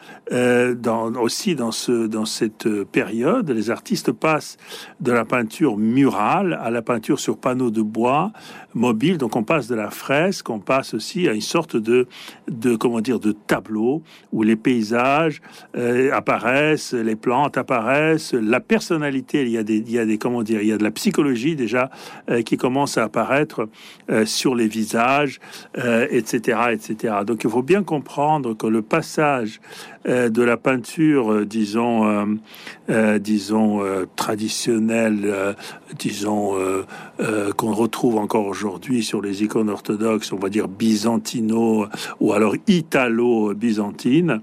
aussi 1.21 1.55
dans, 1.55 1.71
ce, 1.71 2.07
dans 2.07 2.25
cette 2.25 2.67
période, 2.83 3.49
les 3.49 3.69
artistes 3.69 4.11
passent 4.11 4.57
de 4.99 5.13
la 5.13 5.23
peinture 5.23 5.77
murale 5.77 6.59
à 6.61 6.69
la 6.69 6.81
peinture 6.81 7.19
sur 7.19 7.37
panneaux 7.37 7.71
de 7.71 7.81
bois 7.81 8.33
mobile. 8.73 9.17
Donc, 9.17 9.35
on 9.35 9.43
passe 9.43 9.67
de 9.67 9.75
la 9.75 9.89
fresque, 9.89 10.49
on 10.49 10.59
passe 10.59 10.93
aussi 10.93 11.28
à 11.29 11.33
une 11.33 11.41
sorte 11.41 11.75
de, 11.75 12.07
de 12.47 12.75
comment 12.75 13.01
dire, 13.01 13.19
de 13.19 13.31
tableau 13.31 14.01
où 14.31 14.43
les 14.43 14.55
paysages 14.55 15.41
euh, 15.75 16.11
apparaissent, 16.13 16.93
les 16.93 17.15
plantes 17.15 17.57
apparaissent, 17.57 18.33
la 18.33 18.59
personnalité, 18.59 19.41
il 19.41 19.49
y 19.49 19.57
a 19.57 19.63
des, 19.63 19.77
il 19.77 19.91
y 19.91 19.99
a 19.99 20.05
des, 20.05 20.17
comment 20.17 20.43
dire, 20.43 20.61
il 20.61 20.67
y 20.67 20.71
a 20.71 20.77
de 20.77 20.83
la 20.83 20.91
psychologie 20.91 21.55
déjà 21.55 21.89
euh, 22.29 22.41
qui 22.41 22.57
commence 22.57 22.97
à 22.97 23.03
apparaître 23.03 23.67
euh, 24.09 24.25
sur 24.25 24.55
les 24.55 24.67
visages, 24.67 25.39
etc., 25.75 26.59
etc. 26.71 27.15
Donc 27.25 27.43
il 27.43 27.49
faut 27.49 27.61
bien 27.61 27.83
comprendre 27.83 28.55
que 28.55 28.67
le 28.67 28.81
passage 28.81 29.61
de 30.05 30.41
la 30.41 30.57
peinture, 30.57 31.45
disons, 31.45 32.39
disons 33.19 33.81
traditionnelle, 34.15 35.55
disons 35.97 36.55
qu'on 37.57 37.73
retrouve 37.73 38.17
encore 38.17 38.45
aujourd'hui 38.45 39.03
sur 39.03 39.21
les 39.21 39.43
icônes 39.43 39.69
orthodoxes, 39.69 40.31
on 40.31 40.37
va 40.37 40.49
dire 40.49 40.67
ou 42.19 42.33
alors 42.33 42.55
italo-byzantine, 42.67 44.41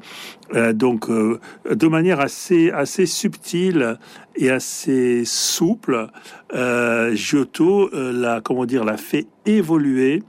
euh, 0.54 0.72
donc 0.72 1.10
euh, 1.10 1.40
de 1.70 1.86
manière 1.88 2.20
assez 2.20 2.70
assez 2.70 3.06
subtile 3.06 3.98
et 4.36 4.50
assez 4.50 5.24
souple, 5.24 6.08
euh, 6.54 7.14
Giotto 7.14 7.90
l'a 7.92 8.40
comment 8.40 8.66
dire 8.66 8.84
l'a 8.84 8.96
fait 8.96 9.26
évoluer 9.44 10.22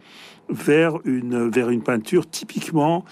vers 0.49 0.99
une 1.03 1.49
vers 1.49 1.69
une 1.69 1.83
peinture 1.83 2.29
typiquement 2.29 3.03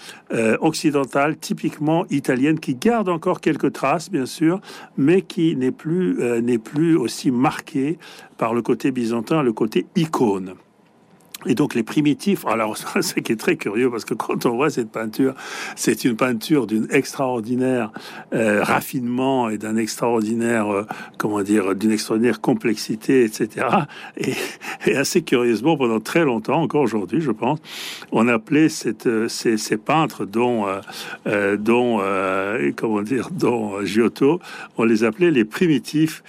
occidentale, 0.60 1.36
typiquement 1.36 2.06
italienne, 2.08 2.58
qui 2.58 2.74
garde 2.74 3.10
encore 3.10 3.42
quelques 3.42 3.74
traces 3.74 4.10
bien 4.10 4.24
sûr, 4.24 4.60
mais 4.96 5.20
qui 5.20 5.54
n'est 5.54 5.70
plus 5.70 6.18
n'est 6.42 6.58
plus 6.58 6.96
aussi 6.96 7.30
marquée 7.30 7.98
par 8.38 8.54
le 8.54 8.62
côté 8.62 8.90
byzantin, 8.90 9.42
le 9.42 9.52
côté 9.52 9.86
icône. 9.96 10.54
Et 11.46 11.54
donc 11.54 11.74
les 11.74 11.82
primitifs, 11.82 12.44
alors 12.46 12.76
ce 13.00 13.14
qui 13.20 13.32
est 13.32 13.36
très 13.36 13.56
curieux 13.56 13.90
parce 13.90 14.04
que 14.04 14.14
quand 14.14 14.46
on 14.46 14.56
voit 14.56 14.70
cette 14.70 14.90
peinture, 14.90 15.34
c'est 15.76 16.04
une 16.04 16.16
peinture 16.16 16.66
d'une 16.66 16.86
extraordinaire 16.90 17.92
euh, 18.34 18.62
raffinement 18.62 19.48
et 19.48 19.58
d'un 19.58 19.76
extraordinaire, 19.76 20.68
euh, 20.68 20.86
comment 21.18 21.42
dire, 21.42 21.74
d'une 21.74 21.92
extraordinaire 21.92 22.40
complexité, 22.40 23.24
etc. 23.24 23.66
Et, 24.16 24.34
assez 24.96 25.22
curieusement, 25.22 25.76
pendant 25.76 26.00
très 26.00 26.24
longtemps, 26.24 26.62
encore 26.62 26.82
aujourd'hui, 26.82 27.20
je 27.20 27.30
pense, 27.30 27.58
on 28.12 28.28
appelait 28.28 28.68
euh, 29.06 29.28
ces, 29.28 29.76
peintres 29.76 30.24
dont, 30.24 30.66
dont 31.58 32.00
comment 32.76 33.02
dire, 33.02 33.28
dont 33.30 33.84
Giotto, 33.84 34.40
on 34.78 34.84
les 34.84 35.04
appelait 35.04 35.30
les 35.30 35.44
primitifs 35.44 36.22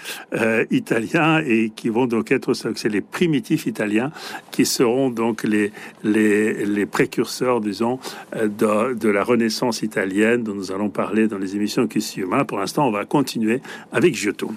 italiens 0.69 1.41
et 1.45 1.71
qui 1.75 1.89
vont 1.89 2.07
donc 2.07 2.31
être, 2.31 2.53
c'est 2.53 2.89
les 2.89 3.01
primitifs 3.01 3.65
italiens 3.65 4.11
qui 4.51 4.65
seront 4.65 5.06
donc 5.09 5.43
les, 5.43 5.71
les, 6.03 6.85
précurseurs, 6.85 7.61
disons, 7.61 7.99
euh, 8.35 8.47
de, 8.47 8.93
de, 8.93 9.09
la 9.09 9.23
Renaissance 9.23 9.81
italienne 9.81 10.43
dont 10.43 10.53
nous 10.53 10.71
allons 10.71 10.89
parler 10.89 11.27
dans 11.27 11.37
les 11.37 11.55
émissions 11.55 11.87
qui 11.87 12.01
suivent. 12.01 12.27
Pour 12.47 12.59
l'instant, 12.59 12.87
on 12.87 12.91
va 12.91 13.05
continuer 13.05 13.61
avec 13.91 14.15
Giotto. 14.15 14.51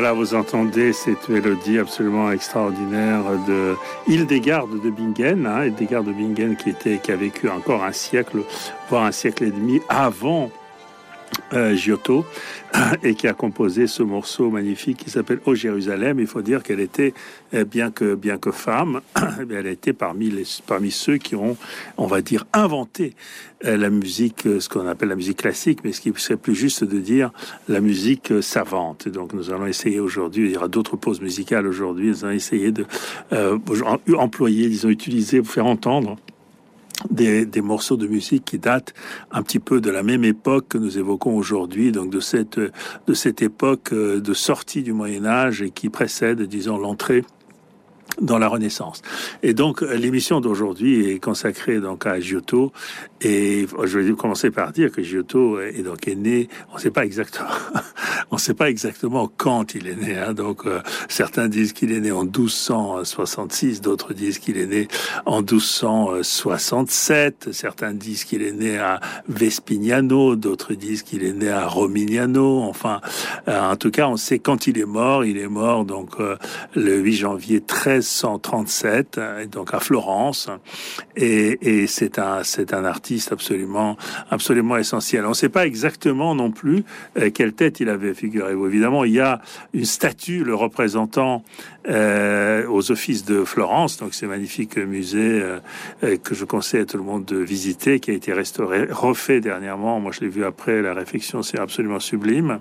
Voilà, 0.00 0.14
vous 0.14 0.34
entendez 0.34 0.94
cette 0.94 1.28
mélodie 1.28 1.78
absolument 1.78 2.32
extraordinaire 2.32 3.20
de 3.46 3.76
Hildegarde 4.06 4.80
de 4.82 4.88
Bingen, 4.88 5.46
hein, 5.46 5.66
Hildegarde 5.66 6.06
de 6.06 6.12
Bingen 6.14 6.56
qui 6.56 6.70
était, 6.70 6.96
qui 6.96 7.12
a 7.12 7.16
vécu 7.16 7.50
encore 7.50 7.84
un 7.84 7.92
siècle, 7.92 8.38
voire 8.88 9.04
un 9.04 9.12
siècle 9.12 9.44
et 9.44 9.50
demi 9.50 9.82
avant 9.90 10.50
euh, 11.52 11.74
Giotto 11.74 12.24
et 13.02 13.14
qui 13.14 13.26
a 13.26 13.32
composé 13.32 13.86
ce 13.86 14.02
morceau 14.02 14.50
magnifique 14.50 14.98
qui 14.98 15.10
s'appelle 15.10 15.40
Au 15.46 15.54
Jérusalem. 15.54 16.20
Il 16.20 16.26
faut 16.26 16.42
dire 16.42 16.62
qu'elle 16.62 16.80
était, 16.80 17.12
euh, 17.54 17.64
bien 17.64 17.90
que 17.90 18.14
bien 18.14 18.38
que 18.38 18.50
femme, 18.50 19.00
eh 19.16 19.54
elle 19.54 19.66
était 19.66 19.92
parmi 19.92 20.30
les 20.30 20.44
parmi 20.66 20.90
ceux 20.90 21.16
qui 21.18 21.34
ont, 21.34 21.56
on 21.96 22.06
va 22.06 22.22
dire, 22.22 22.46
inventé 22.52 23.14
euh, 23.64 23.76
la 23.76 23.90
musique, 23.90 24.42
ce 24.42 24.68
qu'on 24.68 24.86
appelle 24.86 25.08
la 25.08 25.16
musique 25.16 25.38
classique, 25.38 25.80
mais 25.84 25.92
ce 25.92 26.00
qui 26.00 26.12
serait 26.16 26.36
plus 26.36 26.54
juste 26.54 26.84
de 26.84 26.98
dire 26.98 27.32
la 27.68 27.80
musique 27.80 28.32
savante. 28.42 29.08
Donc 29.08 29.32
nous 29.32 29.50
allons 29.50 29.66
essayer 29.66 30.00
aujourd'hui, 30.00 30.46
il 30.46 30.52
y 30.52 30.56
aura 30.56 30.68
d'autres 30.68 30.96
pauses 30.96 31.20
musicales 31.20 31.66
aujourd'hui, 31.66 32.08
nous 32.08 32.24
allons 32.24 32.34
essayer 32.34 32.72
de 32.72 32.86
employer, 34.14 34.68
disons, 34.68 34.88
utiliser, 34.88 35.42
faire 35.42 35.66
entendre 35.66 36.16
des, 37.10 37.60
morceaux 37.60 37.96
de 37.96 38.06
musique 38.06 38.44
qui 38.44 38.58
datent 38.58 38.94
un 39.30 39.42
petit 39.42 39.58
peu 39.58 39.80
de 39.80 39.90
la 39.90 40.02
même 40.02 40.24
époque 40.24 40.68
que 40.68 40.78
nous 40.78 40.98
évoquons 40.98 41.36
aujourd'hui, 41.36 41.92
donc 41.92 42.10
de 42.10 42.20
cette, 42.20 42.58
de 42.58 43.14
cette 43.14 43.42
époque 43.42 43.92
euh, 43.92 44.20
de 44.20 44.34
sortie 44.34 44.82
du 44.82 44.92
Moyen 44.92 45.24
Âge 45.24 45.62
et 45.62 45.70
qui 45.70 45.88
précède, 45.88 46.42
disons, 46.42 46.78
l'entrée 46.78 47.24
dans 48.20 48.38
la 48.38 48.48
Renaissance. 48.48 49.02
Et 49.42 49.54
donc 49.54 49.82
l'émission 49.82 50.40
d'aujourd'hui 50.40 51.10
est 51.10 51.18
consacrée 51.18 51.80
donc 51.80 52.06
à 52.06 52.20
Giotto 52.20 52.72
et 53.20 53.66
je 53.84 53.98
vais 53.98 54.12
commencer 54.12 54.50
par 54.50 54.72
dire 54.72 54.90
que 54.90 55.02
Giotto 55.02 55.60
est 55.60 55.82
donc 55.82 56.06
né, 56.06 56.48
on 56.72 56.76
ne 56.76 56.80
sait 56.80 56.90
pas 56.90 57.04
exactement, 57.04 57.50
on 58.30 58.38
sait 58.38 58.54
pas 58.54 58.70
exactement 58.70 59.30
quand 59.36 59.74
il 59.74 59.86
est 59.86 59.96
né. 59.96 60.18
Hein, 60.18 60.34
donc 60.34 60.66
euh, 60.66 60.80
certains 61.08 61.48
disent 61.48 61.72
qu'il 61.72 61.92
est 61.92 62.00
né 62.00 62.12
en 62.12 62.24
1266, 62.24 63.80
d'autres 63.80 64.14
disent 64.14 64.38
qu'il 64.38 64.56
est 64.56 64.66
né 64.66 64.88
en 65.26 65.38
1267, 65.38 67.48
certains 67.52 67.92
disent 67.92 68.24
qu'il 68.24 68.42
est 68.42 68.52
né 68.52 68.78
à 68.78 69.00
Vespignano, 69.28 70.36
d'autres 70.36 70.74
disent 70.74 71.02
qu'il 71.02 71.24
est 71.24 71.32
né 71.32 71.48
à 71.48 71.66
Romignano. 71.66 72.62
Enfin, 72.62 73.00
euh, 73.48 73.60
en 73.60 73.76
tout 73.76 73.90
cas, 73.90 74.08
on 74.08 74.16
sait 74.16 74.38
quand 74.38 74.66
il 74.66 74.78
est 74.78 74.86
mort. 74.86 75.24
Il 75.24 75.38
est 75.38 75.48
mort 75.48 75.84
donc 75.84 76.20
euh, 76.20 76.36
le 76.74 76.98
8 76.98 77.14
janvier 77.14 77.60
13 77.60 77.99
1937, 78.00 79.20
donc 79.50 79.74
à 79.74 79.80
Florence, 79.80 80.48
et, 81.16 81.86
c'est 81.86 82.18
un 82.18 82.84
artiste 82.84 83.32
absolument 83.32 84.76
essentiel. 84.76 85.24
On 85.26 85.30
ne 85.30 85.34
sait 85.34 85.48
pas 85.48 85.66
exactement 85.66 86.34
non 86.34 86.50
plus 86.50 86.84
quelle 87.34 87.52
tête 87.52 87.80
il 87.80 87.88
avait, 87.88 88.14
figurez-vous. 88.14 88.66
Évidemment, 88.66 89.04
il 89.04 89.12
y 89.12 89.20
a 89.20 89.40
une 89.72 89.84
statue 89.84 90.44
le 90.44 90.54
représentant 90.54 91.42
euh, 91.88 92.66
aux 92.68 92.92
offices 92.92 93.24
de 93.24 93.42
Florence, 93.44 93.96
donc 93.96 94.12
c'est 94.12 94.26
magnifique 94.26 94.76
musée 94.76 95.40
euh, 95.42 96.16
que 96.18 96.34
je 96.34 96.44
conseille 96.44 96.82
à 96.82 96.84
tout 96.84 96.98
le 96.98 97.02
monde 97.02 97.24
de 97.24 97.38
visiter, 97.38 98.00
qui 98.00 98.10
a 98.10 98.14
été 98.14 98.34
restauré, 98.34 98.86
refait 98.90 99.40
dernièrement. 99.40 99.98
Moi, 99.98 100.12
je 100.12 100.20
l'ai 100.20 100.28
vu 100.28 100.44
après 100.44 100.82
la 100.82 100.92
réflexion, 100.92 101.42
c'est 101.42 101.58
absolument 101.58 101.98
sublime. 101.98 102.60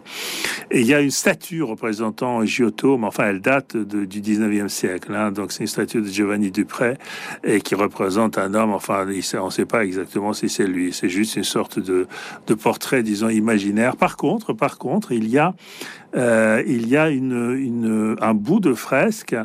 Et 0.71 0.79
il 0.79 0.87
y 0.87 0.93
a 0.93 1.01
une 1.01 1.11
statue 1.11 1.63
représentant 1.63 2.45
Giotto, 2.45 2.97
mais 2.97 3.07
enfin, 3.07 3.25
elle 3.27 3.41
date 3.41 3.75
du 3.75 4.21
19e 4.21 4.69
siècle. 4.69 5.13
Hein, 5.13 5.28
donc 5.31 5.51
c'est 5.51 5.61
une 5.61 5.67
statue 5.67 6.01
de 6.01 6.07
Giovanni 6.07 6.51
Dupré 6.51 6.97
et 7.43 7.61
qui 7.61 7.75
représente 7.75 8.37
un 8.37 8.53
homme. 8.53 8.71
Enfin, 8.71 9.05
on 9.05 9.45
ne 9.45 9.51
sait 9.51 9.65
pas 9.65 9.83
exactement 9.83 10.33
si 10.33 10.49
c'est 10.49 10.67
lui. 10.67 10.93
C'est 10.93 11.09
juste 11.09 11.35
une 11.35 11.43
sorte 11.43 11.79
de, 11.79 12.07
portrait, 12.55 13.03
disons, 13.03 13.29
imaginaire. 13.29 13.95
Par 13.95 14.17
contre, 14.17 14.53
par 14.53 14.77
contre, 14.77 15.11
il 15.11 15.27
y 15.27 15.37
a 15.37 15.53
euh, 16.15 16.63
il 16.65 16.87
y 16.87 16.97
a 16.97 17.03
un 17.05 18.33
bout 18.33 18.59
de 18.59 18.73
fresque, 18.73 19.35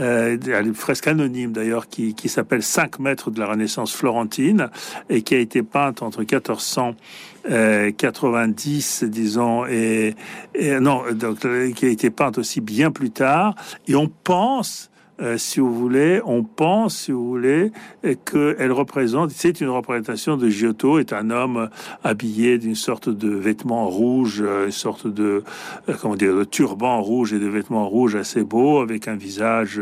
euh, 0.00 0.38
une 0.64 0.74
fresque 0.74 1.08
anonyme 1.08 1.52
d'ailleurs, 1.52 1.88
qui, 1.88 2.14
s'appelle 2.28 2.62
5 2.62 3.00
mètres 3.00 3.30
de 3.30 3.38
la 3.38 3.44
Renaissance 3.46 3.94
florentine 3.94 4.70
et 5.10 5.20
qui 5.22 5.34
a 5.34 5.38
été 5.38 5.62
peinte 5.62 6.00
entre 6.02 6.20
1490, 6.20 9.02
euh, 9.04 9.08
disons, 9.08 9.66
et, 9.66 10.16
et 10.54 10.80
non, 10.80 11.02
donc, 11.12 11.40
qui 11.74 11.84
a 11.84 11.88
été 11.88 12.08
peinte 12.10 12.38
aussi 12.38 12.62
bien 12.62 12.90
plus 12.90 13.10
tard. 13.10 13.54
Et 13.86 13.94
on 13.94 14.08
pense 14.08 14.90
euh, 15.20 15.38
si 15.38 15.60
vous 15.60 15.72
voulez, 15.72 16.20
on 16.26 16.42
pense, 16.42 16.96
si 16.96 17.12
vous 17.12 17.26
voulez, 17.26 17.72
qu'elle 18.02 18.72
représente, 18.72 19.30
c'est 19.30 19.62
une 19.62 19.70
représentation 19.70 20.36
de 20.36 20.50
Giotto, 20.50 20.98
est 20.98 21.12
un 21.14 21.30
homme 21.30 21.70
habillé 22.04 22.58
d'une 22.58 22.74
sorte 22.74 23.08
de 23.08 23.30
vêtements 23.30 23.88
rouges, 23.88 24.42
euh, 24.44 24.66
une 24.66 24.72
sorte 24.72 25.06
de, 25.06 25.42
euh, 25.88 25.94
comment 26.00 26.16
dire, 26.16 26.36
de 26.36 26.44
turban 26.44 27.00
rouge 27.00 27.32
et 27.32 27.38
de 27.38 27.46
vêtements 27.46 27.88
rouges 27.88 28.14
assez 28.14 28.44
beaux, 28.44 28.80
avec 28.80 29.08
un 29.08 29.16
visage, 29.16 29.80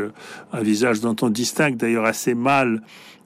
un 0.53 0.61
visage 0.61 1.01
dont 1.01 1.15
on 1.21 1.29
distingue 1.29 1.75
d'ailleurs 1.75 2.05
assez 2.05 2.33
mal 2.33 2.81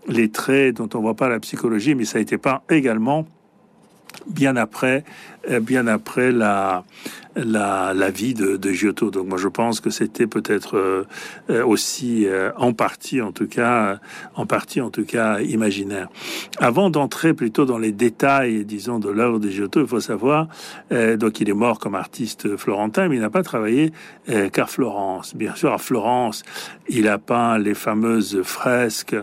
les 0.08 0.30
traits, 0.30 0.78
dont 0.78 0.90
on 0.96 1.02
voit 1.02 1.16
pas 1.16 1.30
la 1.30 1.40
psychologie, 1.40 1.94
mais 1.94 2.06
ça 2.06 2.18
a 2.18 2.22
été 2.22 2.40
peint 2.40 2.62
également 2.70 3.28
bien 4.28 4.56
après, 4.56 5.04
bien 5.62 5.88
après 5.88 6.32
la, 6.32 6.84
la, 7.36 7.94
la 7.94 8.10
vie 8.10 8.34
de, 8.34 8.58
de, 8.58 8.72
Giotto. 8.72 9.12
Donc 9.12 9.28
moi 9.28 9.38
je 9.38 9.48
pense 9.48 9.80
que 9.80 9.90
c'était 9.90 10.28
peut-être 10.28 10.78
euh, 10.78 11.04
euh, 11.50 11.66
aussi 11.66 12.26
euh, 12.26 12.52
en 12.58 12.74
partie, 12.74 13.22
en 13.22 13.32
tout 13.32 13.48
cas, 13.48 14.00
en 14.36 14.46
partie 14.46 14.82
en 14.82 14.90
tout 14.90 15.06
cas 15.06 15.40
imaginaire. 15.40 16.10
Avant 16.58 16.90
d'entrer 16.90 17.34
plutôt 17.34 17.66
dans 17.66 17.78
les 17.78 17.92
détails, 17.92 18.66
disons, 18.66 19.00
de 19.00 19.10
l'œuvre 19.10 19.40
de 19.40 19.50
Giotto, 19.50 19.82
il 19.82 19.88
faut 19.88 20.00
savoir, 20.00 20.48
donc 20.92 21.40
il 21.40 21.50
est 21.50 21.54
mort 21.54 21.80
comme 21.80 21.96
artiste 21.96 22.58
florentin, 22.58 23.08
mais 23.08 23.16
il 23.16 23.22
n'a 23.22 23.30
pas 23.30 23.44
travaillé 23.44 23.92
qu'à 24.52 24.66
Florence. 24.66 25.36
Bien 25.36 25.56
sûr, 25.56 25.74
à 25.74 25.78
Florence, 25.78 26.44
il 26.88 27.08
a 27.08 27.18
peint 27.18 27.58
les 27.58 27.74
fameuses 27.74 28.42
fresques 28.44 29.16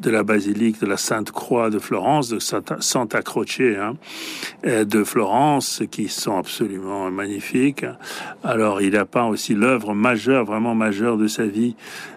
de 0.00 0.10
la 0.10 0.22
basilique 0.22 0.80
de 0.80 0.86
la 0.86 0.96
Sainte 0.96 1.30
Croix 1.30 1.70
de 1.70 1.78
Florence, 1.78 2.28
de 2.28 2.38
Santa 2.38 3.22
Croce, 3.22 3.60
hein, 3.60 3.94
de 4.64 5.04
Florence, 5.04 5.59
qui 5.90 6.08
sont 6.08 6.36
absolument 6.36 7.10
magnifiques. 7.10 7.84
Alors, 8.42 8.82
il 8.82 8.96
a 8.96 9.04
peint 9.04 9.26
aussi 9.26 9.54
l'œuvre 9.54 9.94
majeure, 9.94 10.44
vraiment 10.44 10.74
majeure 10.74 11.16
de 11.16 11.26
sa 11.26 11.46
vie, 11.46 11.76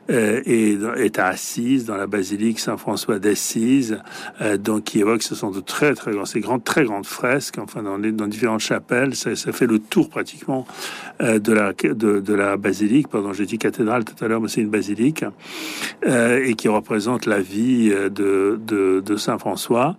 et 0.09 0.77
est 0.97 1.19
à 1.19 1.27
Assise, 1.27 1.85
dans 1.85 1.95
la 1.95 2.07
basilique 2.07 2.59
Saint-François 2.59 3.19
d'Assise, 3.19 3.99
euh, 4.41 4.57
donc 4.57 4.83
qui 4.83 4.99
évoque, 4.99 5.23
ce 5.23 5.35
sont 5.35 5.51
de 5.51 5.59
très 5.59 5.93
très 5.93 6.11
grands, 6.11 6.25
ces 6.25 6.41
grandes, 6.41 6.63
très 6.63 6.83
grandes 6.83 7.05
fresques, 7.05 7.57
enfin 7.57 7.83
dans, 7.83 7.97
les, 7.97 8.11
dans 8.11 8.27
différentes 8.27 8.59
chapelles, 8.59 9.15
ça, 9.15 9.35
ça, 9.35 9.51
fait 9.51 9.67
le 9.67 9.79
tour 9.79 10.09
pratiquement 10.09 10.65
euh, 11.21 11.39
de 11.39 11.53
la 11.53 11.73
de, 11.73 12.19
de, 12.19 12.33
la 12.33 12.57
basilique. 12.57 13.07
Pardon, 13.07 13.33
j'ai 13.33 13.45
dit 13.45 13.57
cathédrale 13.57 14.03
tout 14.03 14.23
à 14.23 14.27
l'heure, 14.27 14.41
mais 14.41 14.49
c'est 14.49 14.61
une 14.61 14.69
basilique, 14.69 15.23
euh, 16.05 16.43
et 16.43 16.55
qui 16.55 16.67
représente 16.67 17.25
la 17.25 17.39
vie 17.39 17.89
de, 17.89 18.59
de, 18.65 19.01
de 19.05 19.15
Saint 19.15 19.37
François. 19.37 19.95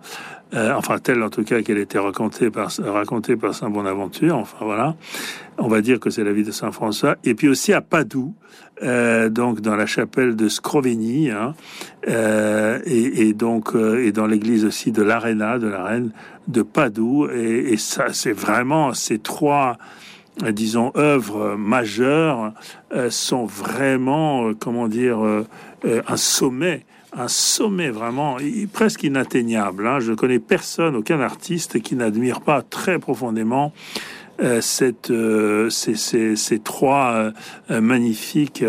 Euh, 0.53 0.73
enfin 0.73 0.99
telle 0.99 1.23
en 1.23 1.29
tout 1.29 1.43
cas 1.43 1.63
qu'elle 1.63 1.79
était 1.79 1.97
racontée 1.97 2.51
par 2.51 2.71
racontée 2.77 3.35
par 3.35 3.55
Saint 3.55 3.69
Bonaventure. 3.69 4.37
Enfin 4.37 4.63
voilà, 4.63 4.95
on 5.57 5.67
va 5.67 5.81
dire 5.81 5.99
que 5.99 6.09
c'est 6.09 6.23
la 6.23 6.33
vie 6.33 6.43
de 6.43 6.51
Saint 6.51 6.71
François. 6.71 7.15
Et 7.23 7.33
puis 7.33 7.49
aussi 7.49 7.73
à 7.73 7.81
Padoue, 7.81 8.33
euh, 8.83 9.29
donc 9.29 9.61
dans 9.61 9.75
la 9.75 9.85
chapelle 9.85 10.35
de 10.35 10.49
Scrovegni, 10.49 11.29
hein, 11.29 11.55
euh, 12.07 12.79
et, 12.85 13.27
et, 13.27 13.33
donc 13.33 13.73
et 13.75 14.11
dans 14.11 14.27
l'église 14.27 14.65
aussi 14.65 14.91
de 14.91 15.01
l'Arena, 15.01 15.59
de 15.59 15.67
la 15.67 15.83
Reine 15.83 16.11
de 16.47 16.61
Padoue. 16.61 17.29
Et, 17.29 17.73
et 17.73 17.77
ça, 17.77 18.13
c'est 18.13 18.33
vraiment 18.33 18.93
ces 18.93 19.19
trois 19.19 19.77
disons, 20.51 20.91
œuvres 20.97 21.55
majeures 21.55 22.51
sont 23.09 23.45
vraiment, 23.45 24.53
comment 24.53 24.89
dire, 24.89 25.19
un 25.85 26.17
sommet 26.17 26.85
un 27.15 27.27
sommet 27.27 27.89
vraiment 27.89 28.37
presque 28.73 29.03
inatteignable. 29.03 29.87
Hein. 29.87 29.99
Je 29.99 30.11
ne 30.11 30.15
connais 30.15 30.39
personne, 30.39 30.95
aucun 30.95 31.21
artiste 31.21 31.81
qui 31.81 31.95
n'admire 31.95 32.41
pas 32.41 32.61
très 32.61 32.99
profondément 32.99 33.73
euh, 34.41 34.59
cette, 34.59 35.11
euh, 35.11 35.69
ces, 35.69 35.95
ces, 35.95 36.35
ces, 36.35 36.59
trois 36.59 37.31
euh, 37.69 37.81
magnifiques 37.81 38.63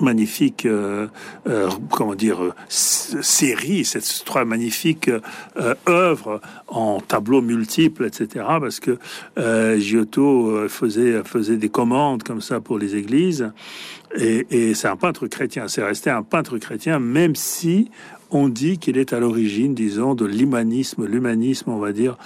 magnifique 0.00 0.66
euh, 0.66 1.08
euh, 1.48 1.68
comment 1.90 2.14
dire 2.14 2.54
série 2.68 3.84
cette 3.84 4.22
trois 4.24 4.44
magnifiques 4.44 5.08
euh, 5.08 5.74
œuvres 5.88 6.40
en 6.68 7.00
tableaux 7.00 7.42
multiples 7.42 8.04
etc 8.04 8.44
parce 8.60 8.80
que 8.80 8.98
Giotto 9.78 10.68
faisait 10.68 11.22
faisait 11.24 11.56
des 11.56 11.68
commandes 11.68 12.22
comme 12.22 12.40
ça 12.40 12.60
pour 12.60 12.78
les 12.78 12.96
églises 12.96 13.50
et, 14.16 14.74
c'est 14.74 14.88
un 14.88 14.96
peintre 14.96 15.26
chrétien 15.26 15.68
c'est 15.68 15.82
resté 15.82 16.10
un 16.10 16.22
peintre 16.22 16.58
chrétien 16.58 16.98
même 16.98 17.34
si 17.34 17.90
on 18.30 18.50
dit 18.50 18.76
qu'il 18.76 18.98
est 18.98 19.14
à 19.14 19.20
l'origine, 19.20 19.74
disons, 19.74 20.14
de 20.14 20.26
l'humanisme, 20.26 21.06
l'humanisme, 21.06 21.70
on 21.70 21.78
va 21.78 21.92
dire, 21.92 22.18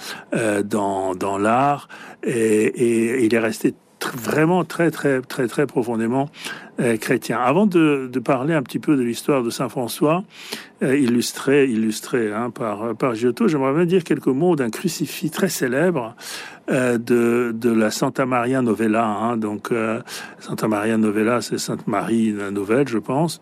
dans, 0.65 1.15
dans 1.15 1.37
l'art, 1.37 1.87
et, 2.23 2.33
et, 2.33 3.23
il 3.23 3.33
est 3.33 3.39
resté 3.39 3.73
vraiment 4.15 4.63
très 4.63 4.91
très 4.91 5.21
très 5.21 5.47
très 5.47 5.67
profondément 5.67 6.29
euh, 6.79 6.97
chrétien. 6.97 7.39
Avant 7.39 7.67
de, 7.67 8.09
parler 8.23 8.53
un 8.53 8.61
petit 8.61 8.79
peu 8.79 8.95
de 8.95 9.01
l'histoire 9.01 9.43
de 9.43 9.49
Saint 9.49 9.69
François, 9.69 10.23
euh, 10.81 10.97
illustré 10.97 11.65
illustré 11.65 12.33
hein, 12.33 12.49
par 12.49 12.95
par 12.95 13.15
Giotto, 13.15 13.47
j'aimerais 13.47 13.73
bien 13.73 13.85
dire 13.85 14.03
quelques 14.03 14.27
mots 14.27 14.55
d'un 14.55 14.69
crucifix 14.69 15.29
très 15.29 15.49
célèbre 15.49 16.15
euh, 16.71 16.97
de 16.97 17.51
de 17.53 17.71
la 17.71 17.91
Santa 17.91 18.25
Maria 18.25 18.61
Novella. 18.61 19.05
Hein, 19.05 19.37
donc 19.37 19.71
euh, 19.71 20.01
Santa 20.39 20.67
Maria 20.67 20.97
Novella, 20.97 21.41
c'est 21.41 21.57
Sainte 21.57 21.87
Marie 21.87 22.31
la 22.31 22.51
Nouvelle, 22.51 22.87
je 22.87 22.99
pense. 22.99 23.41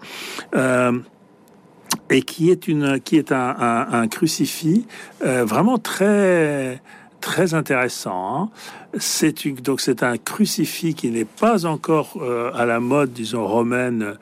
Et 2.10 2.24
qui 2.24 2.52
est 2.52 2.67
une 2.67 3.00
qui 3.00 3.17
est 3.17 3.32
un 3.32 4.08
crucifix 4.10 4.86
vraiment 5.21 5.78
très 5.78 6.82
très 7.22 7.54
intéressant. 7.54 8.36
Hein. 8.36 8.50
C'est 8.98 9.48
donc 9.62 9.80
c'est 9.80 10.04
un 10.04 10.18
crucifix 10.18 10.94
qui 10.94 11.10
n'est 11.12 11.24
pas 11.24 11.66
encore 11.66 12.18
euh, 12.22 12.52
à 12.54 12.66
la 12.66 12.82
mode, 12.82 13.14
disons 13.14 13.48
romaine 13.48 14.16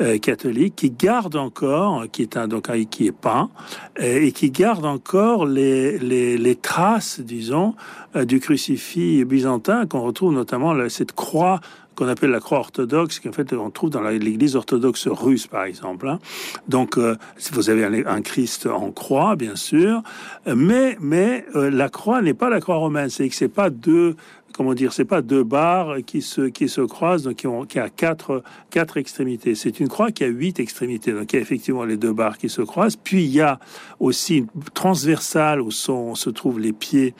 euh, 0.00 0.18
catholique, 0.18 0.74
qui 0.74 0.90
garde 0.90 1.36
encore, 1.36 2.06
qui 2.10 2.22
est 2.22 2.36
un 2.36 2.48
donc 2.48 2.68
qui 2.90 3.06
est 3.06 3.12
peint 3.12 3.50
et, 3.96 4.32
qui 4.32 4.50
garde 4.50 4.84
encore 4.84 5.46
les, 5.46 6.58
traces, 6.60 7.20
disons, 7.20 7.74
euh, 8.16 8.24
du 8.24 8.40
crucifix 8.40 9.24
byzantin 9.24 9.86
qu'on 9.86 10.00
retrouve 10.00 10.32
notamment 10.32 10.74
cette 10.88 11.12
croix 11.12 11.60
qu'on 11.96 12.08
appelle 12.08 12.30
la 12.30 12.40
croix 12.40 12.58
orthodoxe, 12.58 13.18
qu'en 13.18 13.32
fait 13.32 13.52
on 13.52 13.70
trouve 13.70 13.90
dans 13.90 14.02
l'église 14.02 14.54
orthodoxe 14.54 15.08
russe, 15.08 15.46
par 15.46 15.64
exemple. 15.64 16.08
Hein. 16.08 16.18
Donc, 16.68 16.98
euh, 16.98 17.16
vous 17.52 17.70
avez 17.70 17.84
un, 17.84 18.22
Christ 18.22 18.66
en 18.66 18.92
croix, 18.92 19.36
bien 19.36 19.56
sûr, 19.56 20.02
mais 20.46 20.96
mais 21.00 21.44
euh, 21.54 21.70
la 21.70 21.88
croix 21.88 22.22
n'est 22.22 22.34
pas 22.34 22.50
la 22.50 22.60
croix 22.60 22.76
romaine, 22.76 23.08
c'est 23.08 23.28
que 23.28 23.34
c'est 23.34 23.48
pas 23.48 23.70
deux 23.70 24.16
comment 24.56 24.74
dire, 24.74 24.92
c'est 24.92 25.04
pas 25.04 25.22
deux 25.22 25.44
barres 25.44 25.96
qui 26.06 26.22
se 26.22 26.42
qui 26.42 26.68
se 26.68 26.80
croisent, 26.80 27.24
donc 27.24 27.36
qui 27.36 27.46
ont 27.46 27.64
qui 27.64 27.78
a 27.78 27.90
quatre 27.90 28.42
quatre 28.70 28.96
extrémités. 28.96 29.54
C'est 29.54 29.80
une 29.80 29.88
croix 29.88 30.10
qui 30.10 30.24
a 30.24 30.28
huit 30.28 30.58
extrémités, 30.60 31.12
donc 31.12 31.32
il 31.32 31.36
y 31.36 31.38
a 31.38 31.42
effectivement 31.42 31.84
les 31.84 31.96
deux 31.96 32.12
barres 32.12 32.38
qui 32.38 32.48
se 32.48 32.62
croisent. 32.62 32.96
Puis 32.96 33.24
il 33.24 33.30
y 33.30 33.40
a 33.40 33.58
aussi 34.00 34.38
une 34.38 34.48
transversale 34.74 35.60
où 35.60 35.70
sont 35.70 36.14
se 36.14 36.30
trouvent 36.30 36.60
les 36.60 36.72
pieds 36.72 37.14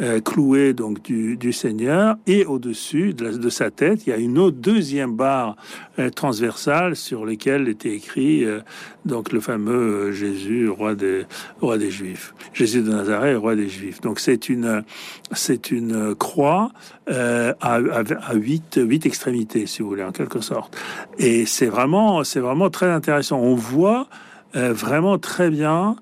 euh, 0.00 0.20
cloués 0.20 0.72
donc 0.72 1.02
du, 1.02 1.36
du 1.36 1.52
Seigneur, 1.52 2.16
et 2.26 2.46
au-dessus 2.46 3.12
de, 3.12 3.50
sa 3.50 3.70
tête, 3.70 4.06
il 4.06 4.10
y 4.10 4.12
a 4.14 4.16
une 4.16 4.38
autre 4.38 4.56
deuxième 4.56 5.14
barre 5.14 5.56
euh, 5.98 6.08
transversale 6.08 6.96
sur 6.96 7.26
laquelle 7.26 7.68
était 7.68 7.94
écrit 7.94 8.44
euh, 8.44 8.60
donc 9.04 9.30
le 9.30 9.40
fameux 9.40 10.12
Jésus, 10.12 10.70
roi 10.70 10.94
des 10.94 11.26
roi 11.60 11.76
des 11.76 11.90
Juifs, 11.90 12.34
Jésus 12.54 12.82
de 12.82 12.90
Nazareth, 12.90 13.36
roi 13.36 13.56
des 13.56 13.68
Juifs. 13.68 14.00
Donc 14.00 14.20
c'est 14.20 14.48
une 14.48 14.84
c'est 15.32 15.70
une 15.70 16.14
croix 16.14 16.69
euh, 17.08 17.52
à, 17.60 17.74
à, 17.74 18.34
huit, 18.34 18.78
huit 18.82 19.06
extrémités, 19.06 19.66
si 19.66 19.82
vous 19.82 19.88
voulez, 19.88 20.04
en 20.04 20.12
quelque 20.12 20.40
sorte. 20.40 20.76
Et 21.18 21.46
c'est 21.46 21.66
vraiment, 21.66 22.24
c'est 22.24 22.40
vraiment 22.40 22.70
très 22.70 22.90
intéressant. 22.90 23.38
On 23.38 23.54
voit 23.54 24.08
euh, 24.56 24.72
vraiment 24.72 25.18
très 25.18 25.50
bien 25.50 25.96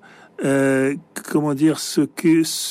euh, 0.45 0.95
comment 1.29 1.53
dire 1.53 1.77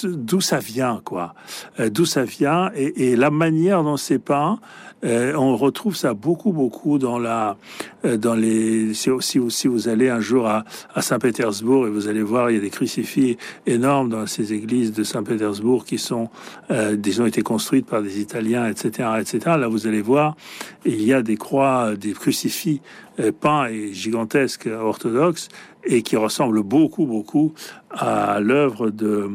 d'où 0.04 0.40
ça 0.40 0.58
vient 0.58 1.02
quoi 1.04 1.34
d'où 1.78 2.06
ça 2.06 2.24
vient 2.24 2.70
et, 2.74 3.11
et, 3.11 3.16
la 3.16 3.30
manière 3.30 3.84
dont 3.84 3.98
c'est 3.98 4.18
peint 4.18 4.58
euh, 5.04 5.34
on 5.34 5.56
retrouve 5.56 5.96
ça 5.96 6.14
beaucoup, 6.14 6.52
beaucoup 6.52 6.98
dans 6.98 7.18
la, 7.18 7.56
euh, 8.04 8.16
dans 8.16 8.34
les. 8.34 8.94
Si, 8.94 9.11
si, 9.20 9.40
si 9.48 9.68
vous 9.68 9.88
allez 9.88 10.08
un 10.08 10.20
jour 10.20 10.46
à, 10.46 10.64
à 10.94 11.02
Saint-Pétersbourg 11.02 11.87
et 11.87 11.90
vous 11.90 12.08
allez 12.08 12.22
voir, 12.22 12.50
il 12.50 12.54
y 12.54 12.58
a 12.58 12.62
des 12.62 12.70
crucifix 12.70 13.37
énormes 13.66 14.08
dans 14.08 14.26
ces 14.26 14.52
églises 14.52 14.92
de 14.92 15.04
Saint-Pétersbourg 15.04 15.84
qui 15.84 15.98
sont, 15.98 16.28
euh, 16.70 16.96
ont 17.20 17.26
été 17.26 17.42
construites 17.42 17.87
par 17.87 18.02
des 18.02 18.20
Italiens, 18.20 18.68
etc., 18.68 19.08
etc. 19.20 19.56
Là, 19.58 19.68
vous 19.68 19.87
allez 19.87 20.02
voir, 20.02 20.37
il 20.84 21.02
y 21.02 21.12
a 21.12 21.22
des 21.22 21.37
croix, 21.37 21.94
des 21.96 22.12
crucifix 22.12 22.80
euh, 23.20 23.32
peints 23.32 23.66
et 23.66 23.92
gigantesques 23.92 24.68
orthodoxes 24.68 25.48
et 25.84 26.02
qui 26.02 26.16
ressemblent 26.16 26.62
beaucoup, 26.62 27.06
beaucoup 27.06 27.52
à 27.90 28.40
l'œuvre 28.40 28.90
de 28.90 29.30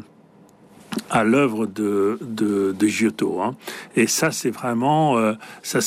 à 1.09 1.23
l'œuvre 1.23 1.65
de, 1.65 2.17
de, 2.21 2.87
Giotto. 2.87 3.41
Hein. 3.41 3.55
Et 3.95 4.07
ça, 4.07 4.31
c'est 4.31 4.49
vraiment, 4.49 5.17
euh, 5.17 5.33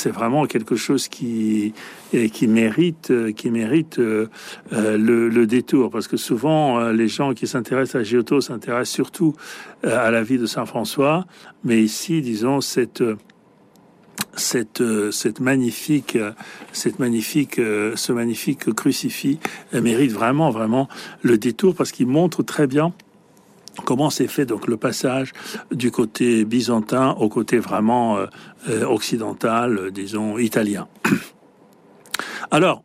vraiment 0.07 0.47
quelque 0.47 0.77
chose 0.77 1.09
qui, 1.09 1.75
qui 2.11 2.47
mérite, 2.47 3.13
qui 3.35 3.51
mérite 3.51 3.99
euh, 3.99 4.29
euh, 4.73 4.97
le, 4.97 5.29
le, 5.29 5.47
détour. 5.47 5.91
Parce 5.91 6.09
que 6.09 6.17
souvent, 6.17 6.91
les 6.91 7.09
gens 7.09 7.35
qui 7.35 7.47
s'intéressent 7.47 8.01
à 8.01 8.05
Giotto 8.05 8.41
s'intéressent 8.41 8.95
surtout 8.95 9.35
à 9.83 10.11
la 10.11 10.23
vie 10.23 10.39
de 10.39 10.47
Saint 10.47 10.67
François. 10.67 11.27
Mais 11.65 11.83
ici, 11.83 12.23
disons, 12.23 12.61
cette, 12.61 13.03
cette, 14.35 14.83
cette 15.11 15.41
magnifique, 15.41 16.19
cette 16.73 16.99
magnifique, 16.99 17.57
ce 17.57 18.13
magnifique 18.13 18.73
crucifix 18.75 19.39
mérite 19.73 20.13
vraiment, 20.13 20.51
vraiment 20.51 20.89
le 21.23 21.39
détour 21.39 21.75
parce 21.75 21.93
qu'il 21.93 22.07
montre 22.07 22.43
très 22.43 22.67
bien 22.67 22.93
comment 23.85 24.11
s'est 24.11 24.29
fait 24.29 24.47
donc 24.47 24.67
le 24.67 24.77
passage 24.77 25.33
du 25.71 25.91
côté 25.91 26.45
byzantin 26.45 27.11
au 27.19 27.29
côté 27.29 27.59
vraiment 27.59 28.17
euh, 28.17 28.27
euh, 28.69 28.85
occidental, 28.85 29.79
euh, 29.79 29.91
disons 29.91 30.39
italien. 30.39 30.89
Alors, 32.53 32.85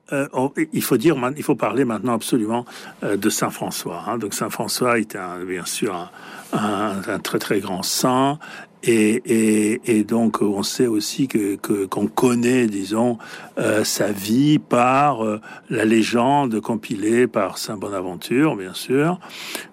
il 0.73 0.81
faut 0.81 0.97
dire, 0.97 1.15
il 1.37 1.43
faut 1.43 1.55
parler 1.55 1.85
maintenant 1.85 2.13
absolument 2.13 2.65
de 3.03 3.29
Saint 3.29 3.51
François. 3.51 4.03
Hein. 4.07 4.17
Donc 4.17 4.33
Saint 4.33 4.49
François 4.49 4.97
était 4.97 5.19
bien 5.47 5.65
sûr 5.65 6.09
un, 6.51 7.01
un, 7.07 7.19
très 7.19 7.37
très 7.37 7.59
grand 7.59 7.83
saint 7.83 8.39
et, 8.83 9.21
et, 9.25 9.81
et, 9.85 10.03
donc, 10.03 10.41
on 10.41 10.63
sait 10.63 10.87
aussi 10.87 11.27
que 11.27 11.55
qu'on 11.85 12.07
connaît, 12.07 12.67
disons, 12.67 13.17
euh, 13.57 13.83
sa 13.83 14.11
vie 14.11 14.59
par 14.59 15.23
euh, 15.23 15.39
la 15.69 15.85
légende 15.85 16.59
compilée 16.59 17.27
par 17.27 17.57
Saint 17.57 17.77
Bonaventure, 17.77 18.55
bien 18.55 18.73
sûr. 18.73 19.19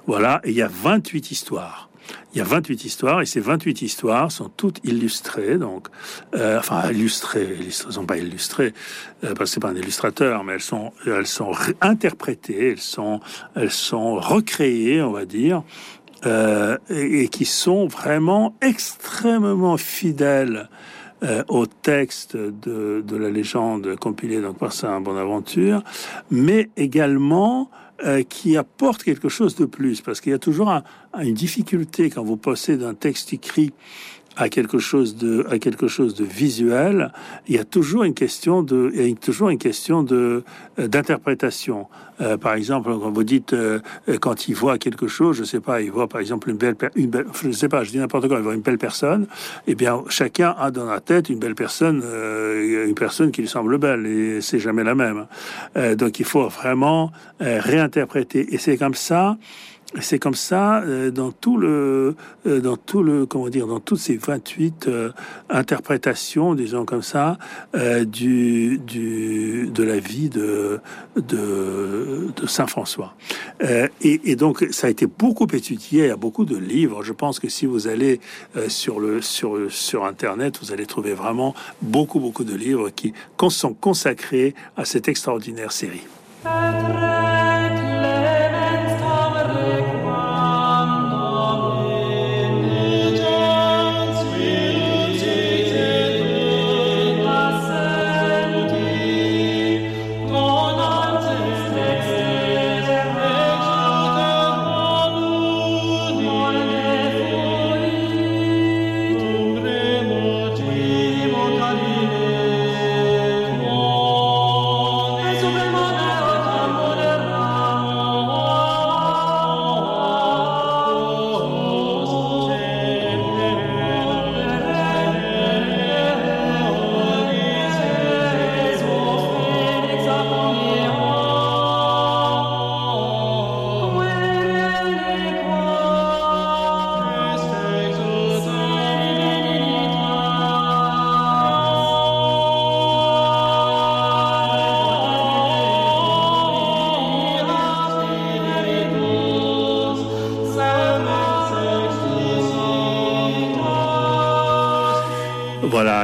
Voilà, 0.07 0.40
et 0.44 0.51
il 0.51 0.57
y 0.57 0.62
a 0.62 0.68
28 0.68 1.31
histoires. 1.31 1.88
Il 2.35 2.38
y 2.38 2.40
a 2.40 2.44
28 2.44 2.85
histoires 2.85 3.21
et 3.21 3.27
ces 3.27 3.40
28 3.40 3.83
histoires 3.83 4.31
sont 4.31 4.49
toutes 4.49 4.81
illustrées, 4.85 5.57
donc, 5.57 5.88
euh, 6.35 6.59
enfin 6.59 6.90
illustrées, 6.90 7.57
elles 7.59 7.73
sont 7.73 8.07
pas 8.07 8.18
illustrées 8.18 8.75
euh, 9.25 9.35
parce 9.35 9.51
que 9.51 9.55
c'est 9.55 9.61
pas 9.61 9.71
un 9.71 9.77
illustrateur, 9.77 10.44
mais 10.44 10.55
elles 10.55 10.61
sont, 10.61 10.92
elles 11.07 11.27
sont 11.27 11.53
interprétées, 11.81 12.73
elles 12.73 12.81
sont, 12.81 13.21
elles 13.55 13.71
sont 13.71 14.16
recréées, 14.16 15.03
on 15.03 15.12
va 15.12 15.25
dire, 15.25 15.62
euh, 16.26 16.78
et, 16.90 17.28
qui 17.28 17.44
sont 17.44 17.87
vraiment 17.87 18.54
extrêmement 18.61 19.76
fidèles 19.76 20.68
euh, 21.22 21.44
au 21.48 21.66
texte 21.66 22.37
de, 22.37 23.04
la 23.16 23.31
légende 23.31 23.96
compilée 23.96 24.40
donc 24.40 24.59
par 24.59 24.72
Saint 24.72 25.00
Bonaventure, 25.00 25.83
mais 26.31 26.70
également 26.76 27.70
euh, 28.04 28.22
qui 28.22 28.57
apportent 28.57 29.02
quelque 29.02 29.28
chose 29.28 29.54
de 29.57 29.64
plus, 29.64 30.00
parce 30.00 30.20
qu'il 30.20 30.33
y 30.33 30.35
a 30.35 30.38
toujours 30.38 30.70
un, 30.70 30.83
une 31.20 31.35
difficulté 31.35 32.11
quand 32.11 32.22
vous 32.22 32.37
possédez 32.37 32.85
un 32.85 32.94
texte 32.94 33.33
écrit 33.33 33.72
à 34.38 34.48
quelque 34.48 34.79
chose 34.79 35.16
de 35.16 35.44
à 35.51 35.59
quelque 35.59 35.88
chose 35.88 36.14
de 36.14 36.24
visuel, 36.24 37.12
il 37.48 37.57
y 37.57 37.59
a 37.59 37.64
toujours 37.64 38.05
une 38.05 38.14
question 38.14 38.62
de 38.62 38.90
il 38.94 39.09
y 39.09 39.12
a 39.12 39.14
toujours 39.16 39.51
une 39.51 39.59
question 39.59 40.03
de 40.03 40.44
euh, 40.79 40.87
d'interprétation. 40.87 41.88
Euh, 42.20 42.37
par 42.37 42.55
exemple, 42.55 42.90
quand 42.90 43.11
vous 43.11 43.24
dites 43.24 43.53
euh, 43.53 43.81
quand 44.20 44.48
il 44.48 44.55
voit 44.55 44.79
quelque 44.79 45.09
chose, 45.09 45.37
je 45.37 45.44
sais 45.44 45.61
pas, 45.61 45.83
il 45.83 45.90
voit 45.90 46.09
par 46.09 46.20
exemple 46.20 46.51
une 46.51 46.57
belle 46.57 46.77
une 46.94 47.11
belle, 47.11 47.27
je 47.42 47.51
sais 47.51 47.68
pas, 47.68 47.83
je 47.83 47.90
dis 47.90 47.98
n'importe 47.98 48.29
quoi, 48.29 48.38
il 48.38 48.44
voit 48.44 48.55
une 48.55 48.61
belle 48.61 48.79
personne, 48.79 49.27
eh 49.66 49.74
bien 49.74 50.03
chacun 50.09 50.55
a 50.57 50.70
dans 50.70 50.87
la 50.87 51.01
tête 51.01 51.29
une 51.29 51.40
belle 51.40 51.57
personne, 51.57 52.03
une 52.03 52.94
personne 52.94 53.33
qui 53.33 53.40
lui 53.40 53.48
semble 53.48 53.77
belle 53.79 54.07
et 54.07 54.40
c'est 54.40 54.61
jamais 54.61 54.85
la 54.85 54.94
même. 54.94 55.27
donc 55.96 56.18
il 56.20 56.24
faut 56.24 56.48
vraiment 56.48 57.12
réinterpréter 57.40 58.55
et 58.55 58.59
c'est 58.59 58.77
comme 58.77 58.94
ça 58.94 59.37
c'est 60.01 60.18
comme 60.18 60.35
ça 60.35 60.83
euh, 60.83 61.11
dans 61.11 61.33
tout 61.33 61.57
le, 61.57 62.14
euh, 62.46 62.61
dans 62.61 62.77
tout 62.77 63.03
le, 63.03 63.24
comment 63.24 63.48
dire, 63.48 63.66
dans 63.66 63.81
toutes 63.81 63.98
ces 63.98 64.16
28 64.16 64.87
euh, 64.87 65.11
interprétations, 65.48 66.55
disons 66.55 66.85
comme 66.85 67.03
ça, 67.03 67.38
du, 68.07 68.79
du, 68.79 69.70
de 69.72 69.83
la 69.83 69.98
vie 69.98 70.29
de, 70.29 70.81
de, 71.16 72.29
Saint 72.46 72.66
François. 72.66 73.14
Et, 74.03 74.37
donc, 74.37 74.66
ça 74.70 74.87
a 74.87 74.90
été 74.90 75.07
beaucoup 75.07 75.46
étudié. 75.53 76.11
A 76.11 76.16
beaucoup 76.16 76.44
de 76.44 76.57
livres. 76.57 77.03
Je 77.03 77.12
pense 77.12 77.38
que 77.38 77.48
si 77.48 77.66
vous 77.66 77.88
allez 77.88 78.20
sur 78.68 79.01
le, 79.01 79.22
sur, 79.22 79.70
sur 79.70 80.05
Internet, 80.05 80.59
vous 80.61 80.72
allez 80.72 80.87
trouver 80.87 81.14
vraiment 81.14 81.55
beaucoup, 81.83 82.20
beaucoup 82.20 82.44
de 82.44 82.55
livres 82.55 82.90
qui 82.90 83.12
sont 83.48 83.74
consacrés 83.74 84.55
à 84.77 84.85
cette 84.85 85.09
extraordinaire 85.09 85.72
série. 85.72 86.07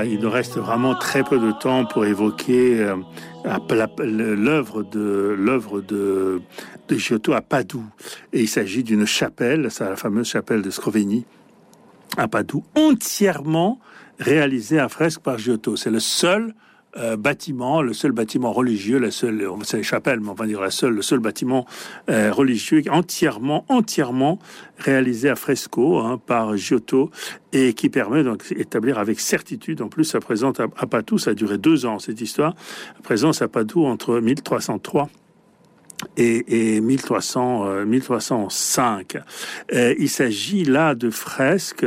Il 0.02 0.20
nous 0.20 0.30
reste 0.30 0.56
vraiment 0.56 0.94
très 0.94 1.22
peu 1.22 1.38
de 1.38 1.52
temps 1.52 1.84
pour 1.84 2.04
évoquer 2.04 2.80
euh, 2.80 2.96
l'œuvre 4.00 4.82
de 5.82 6.40
Giotto 6.90 7.32
à 7.32 7.40
Padoue. 7.42 7.84
Et 8.32 8.40
il 8.40 8.48
s'agit 8.48 8.82
d'une 8.82 9.06
chapelle, 9.06 9.68
la 9.78 9.96
fameuse 9.96 10.28
chapelle 10.28 10.62
de 10.62 10.70
Scrovegni 10.70 11.26
à 12.16 12.28
Padoue, 12.28 12.64
entièrement 12.74 13.78
réalisée 14.18 14.78
à 14.78 14.88
fresque 14.88 15.20
par 15.20 15.38
Giotto. 15.38 15.76
C'est 15.76 15.90
le 15.90 16.00
seul 16.00 16.54
euh, 16.96 17.16
bâtiment, 17.16 17.82
le 17.82 17.92
seul 17.92 18.12
bâtiment 18.12 18.52
religieux, 18.52 18.98
la 18.98 19.10
seule, 19.10 19.48
c'est 19.62 19.78
les 19.78 19.82
chapelles, 19.82 20.20
mais 20.20 20.28
on 20.28 20.34
va 20.34 20.46
dire 20.46 20.60
la 20.60 20.70
seule, 20.70 20.94
le 20.94 21.02
seul 21.02 21.18
bâtiment 21.18 21.66
euh, 22.08 22.32
religieux 22.32 22.82
entièrement, 22.90 23.64
entièrement 23.68 24.38
réalisé 24.78 25.28
à 25.28 25.36
fresco 25.36 25.98
hein, 25.98 26.20
par 26.24 26.56
Giotto 26.56 27.10
et 27.52 27.74
qui 27.74 27.88
permet 27.88 28.22
donc 28.22 28.48
d'établir 28.48 28.98
avec 28.98 29.20
certitude, 29.20 29.82
en 29.82 29.88
plus 29.88 30.04
sa 30.04 30.20
présence 30.20 30.60
à, 30.60 30.66
à 30.76 30.86
Padoue, 30.86 31.18
ça 31.18 31.30
a 31.30 31.34
duré 31.34 31.58
deux 31.58 31.86
ans 31.86 31.98
cette 31.98 32.20
histoire, 32.20 32.54
présence 33.02 33.42
à 33.42 33.48
Padoue 33.48 33.86
entre 33.86 34.20
1303 34.20 35.08
et, 36.16 36.76
et 36.76 36.80
1300, 36.80 37.84
1305. 37.86 39.16
Euh, 39.72 39.94
il 39.98 40.08
s'agit 40.08 40.64
là 40.64 40.94
de 40.94 41.10
fresques 41.10 41.86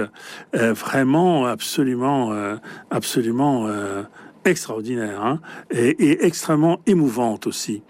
euh, 0.56 0.74
vraiment 0.74 1.46
absolument, 1.46 2.32
euh, 2.32 2.56
absolument 2.90 3.68
extraordinaires 4.50 5.24
hein, 5.24 5.40
et, 5.72 5.90
et, 5.90 6.26
extrêmement 6.26 6.80
émouvantes 6.86 7.48
aussi. 7.48 7.82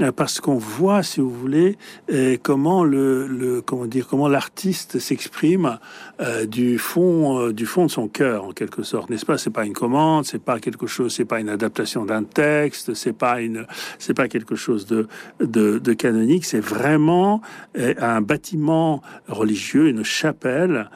Euh, 0.00 0.10
parce 0.10 0.40
qu'on 0.40 0.56
voit, 0.56 1.02
si 1.02 1.20
vous 1.20 1.30
voulez, 1.30 1.78
euh, 2.10 2.36
comment 2.42 2.82
le, 2.84 3.26
le 3.26 3.60
comment 3.60 3.86
dire, 3.86 4.08
comment 4.08 4.28
l'artiste 4.28 4.98
s'exprime 4.98 5.78
euh, 6.20 6.46
du 6.46 6.78
fond, 6.78 7.50
du 7.50 7.66
fond 7.66 7.86
de 7.86 7.90
son 7.90 8.08
cœur, 8.08 8.44
en 8.44 8.52
quelque 8.52 8.82
sorte, 8.82 9.10
n'est-ce 9.10 9.26
pas? 9.26 9.38
C'est 9.38 9.50
pas 9.50 9.64
une 9.64 9.72
commande, 9.72 10.24
c'est 10.24 10.42
pas 10.42 10.60
quelque 10.60 10.86
chose, 10.86 11.14
c'est 11.14 11.24
pas 11.24 11.40
une 11.40 11.48
adaptation 11.48 12.04
d'un 12.04 12.24
texte, 12.24 12.94
c'est 12.94 13.12
pas 13.12 13.40
une, 13.40 13.66
c'est 13.98 14.14
pas 14.14 14.28
quelque 14.28 14.54
chose 14.54 14.86
de 14.86 15.06
de, 15.40 15.92
canonique, 15.92 16.44
c'est 16.44 16.60
vraiment 16.60 17.40
un 17.76 18.20
bâtiment 18.20 19.00
religieux, 19.28 19.88
une 19.88 20.04
chapelle 20.04 20.90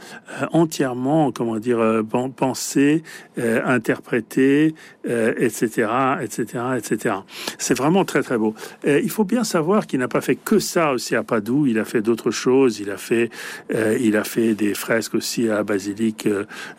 entièrement, 0.52 1.30
comment 1.30 1.58
dire, 1.58 2.02
pensée, 2.36 3.02
interprétée, 3.36 4.74
etc., 5.04 5.88
etc., 6.20 6.64
etc. 6.76 7.14
C'est 7.58 7.76
vraiment 7.76 8.04
très 8.04 8.22
très 8.22 8.38
beau. 8.38 8.54
Euh, 8.86 9.00
il 9.02 9.10
faut 9.10 9.24
bien 9.24 9.44
savoir 9.44 9.86
qu'il 9.86 10.00
n'a 10.00 10.08
pas 10.08 10.20
fait 10.20 10.36
que 10.36 10.58
ça 10.58 10.92
aussi 10.92 11.14
à 11.14 11.22
Padoue. 11.22 11.66
Il 11.66 11.78
a 11.78 11.84
fait 11.84 12.02
d'autres 12.02 12.30
choses. 12.30 12.80
Il 12.80 12.90
a 12.90 12.96
fait, 12.96 13.30
euh, 13.74 13.96
il 14.00 14.16
a 14.16 14.24
fait 14.24 14.54
des 14.54 14.74
fresques 14.74 15.07
aussi 15.14 15.48
à 15.48 15.56
la 15.56 15.62
basilique 15.64 16.26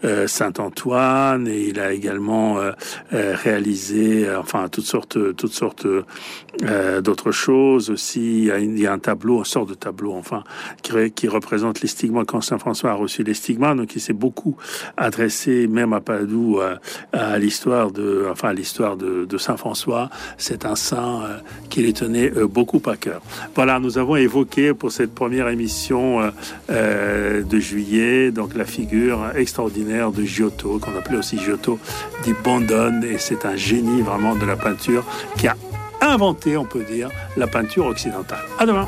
euh, 0.04 0.28
Saint-Antoine 0.28 1.48
et 1.48 1.68
il 1.68 1.80
a 1.80 1.92
également 1.94 2.58
réalisé, 3.12 4.28
enfin, 4.36 4.68
toutes 4.70 4.86
sortes, 4.86 5.36
toutes 5.36 5.54
sortes 5.54 5.88
d'autres 7.02 7.32
choses 7.32 7.90
aussi. 7.90 8.50
Il 8.60 8.80
y, 8.80 8.88
a 8.88 8.94
un 8.94 9.00
tableau, 9.00 9.40
une 9.40 9.46
sorte 9.46 9.70
de 9.70 9.74
tableau, 9.74 10.14
enfin, 10.14 10.44
qui, 10.82 11.28
représente 11.28 11.82
les 11.82 11.88
stigmas 11.88 12.26
quand 12.26 12.42
Saint 12.42 12.58
François 12.58 12.92
a 12.92 12.94
reçu 12.94 13.24
les 13.24 13.34
stigmas. 13.34 13.76
Donc, 13.76 13.96
il 13.96 14.02
s'est 14.02 14.14
beaucoup 14.14 14.58
adressé, 14.98 15.68
même 15.68 15.94
à 15.94 16.02
Padoue, 16.02 16.60
à, 17.14 17.38
l'histoire 17.38 17.92
de, 17.92 18.28
enfin, 18.32 18.54
l'histoire 18.54 18.98
de, 18.98 19.26
de 19.26 19.38
Saint 19.38 19.58
François. 19.58 20.10
C'est 20.38 20.66
un 20.66 20.76
saint 20.76 21.24
qui 21.70 21.86
est 21.86 22.00
tenait 22.00 22.32
euh, 22.36 22.48
beaucoup 22.48 22.82
à 22.90 22.96
cœur. 22.96 23.22
Voilà, 23.56 23.80
nous 23.80 23.98
avons 23.98 24.16
évoqué 24.16 24.74
pour 24.74 24.92
cette 24.92 25.14
première 25.14 25.48
émission 25.50 26.22
euh, 26.22 26.30
euh, 26.70 27.44
de 27.44 27.60
juillet, 27.60 28.19
donc 28.32 28.56
la 28.56 28.66
figure 28.66 29.32
extraordinaire 29.36 30.12
de 30.12 30.24
Giotto, 30.24 30.80
qu'on 30.80 30.98
appelait 30.98 31.18
aussi 31.18 31.38
Giotto 31.40 31.80
di 32.24 32.34
Bondone, 32.44 33.04
et 33.04 33.18
c'est 33.18 33.46
un 33.46 33.56
génie 33.56 34.02
vraiment 34.02 34.36
de 34.36 34.46
la 34.46 34.56
peinture 34.56 35.04
qui 35.38 35.48
a 35.48 35.56
inventé, 36.02 36.58
on 36.58 36.66
peut 36.66 36.84
dire, 36.84 37.10
la 37.38 37.48
peinture 37.48 37.86
occidentale. 37.86 38.46
À 38.58 38.66
demain. 38.66 38.88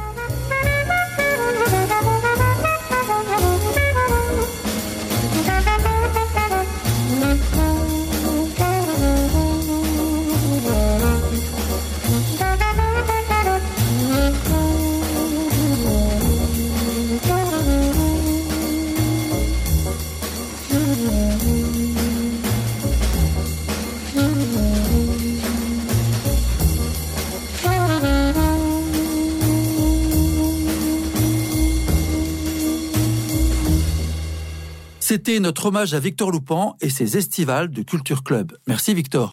Notre 35.39 35.67
hommage 35.67 35.93
à 35.93 35.99
Victor 35.99 36.31
Loupan 36.31 36.75
et 36.81 36.89
ses 36.89 37.17
estivales 37.17 37.69
de 37.69 37.83
Culture 37.83 38.23
Club. 38.23 38.57
Merci 38.67 38.93
Victor. 38.93 39.29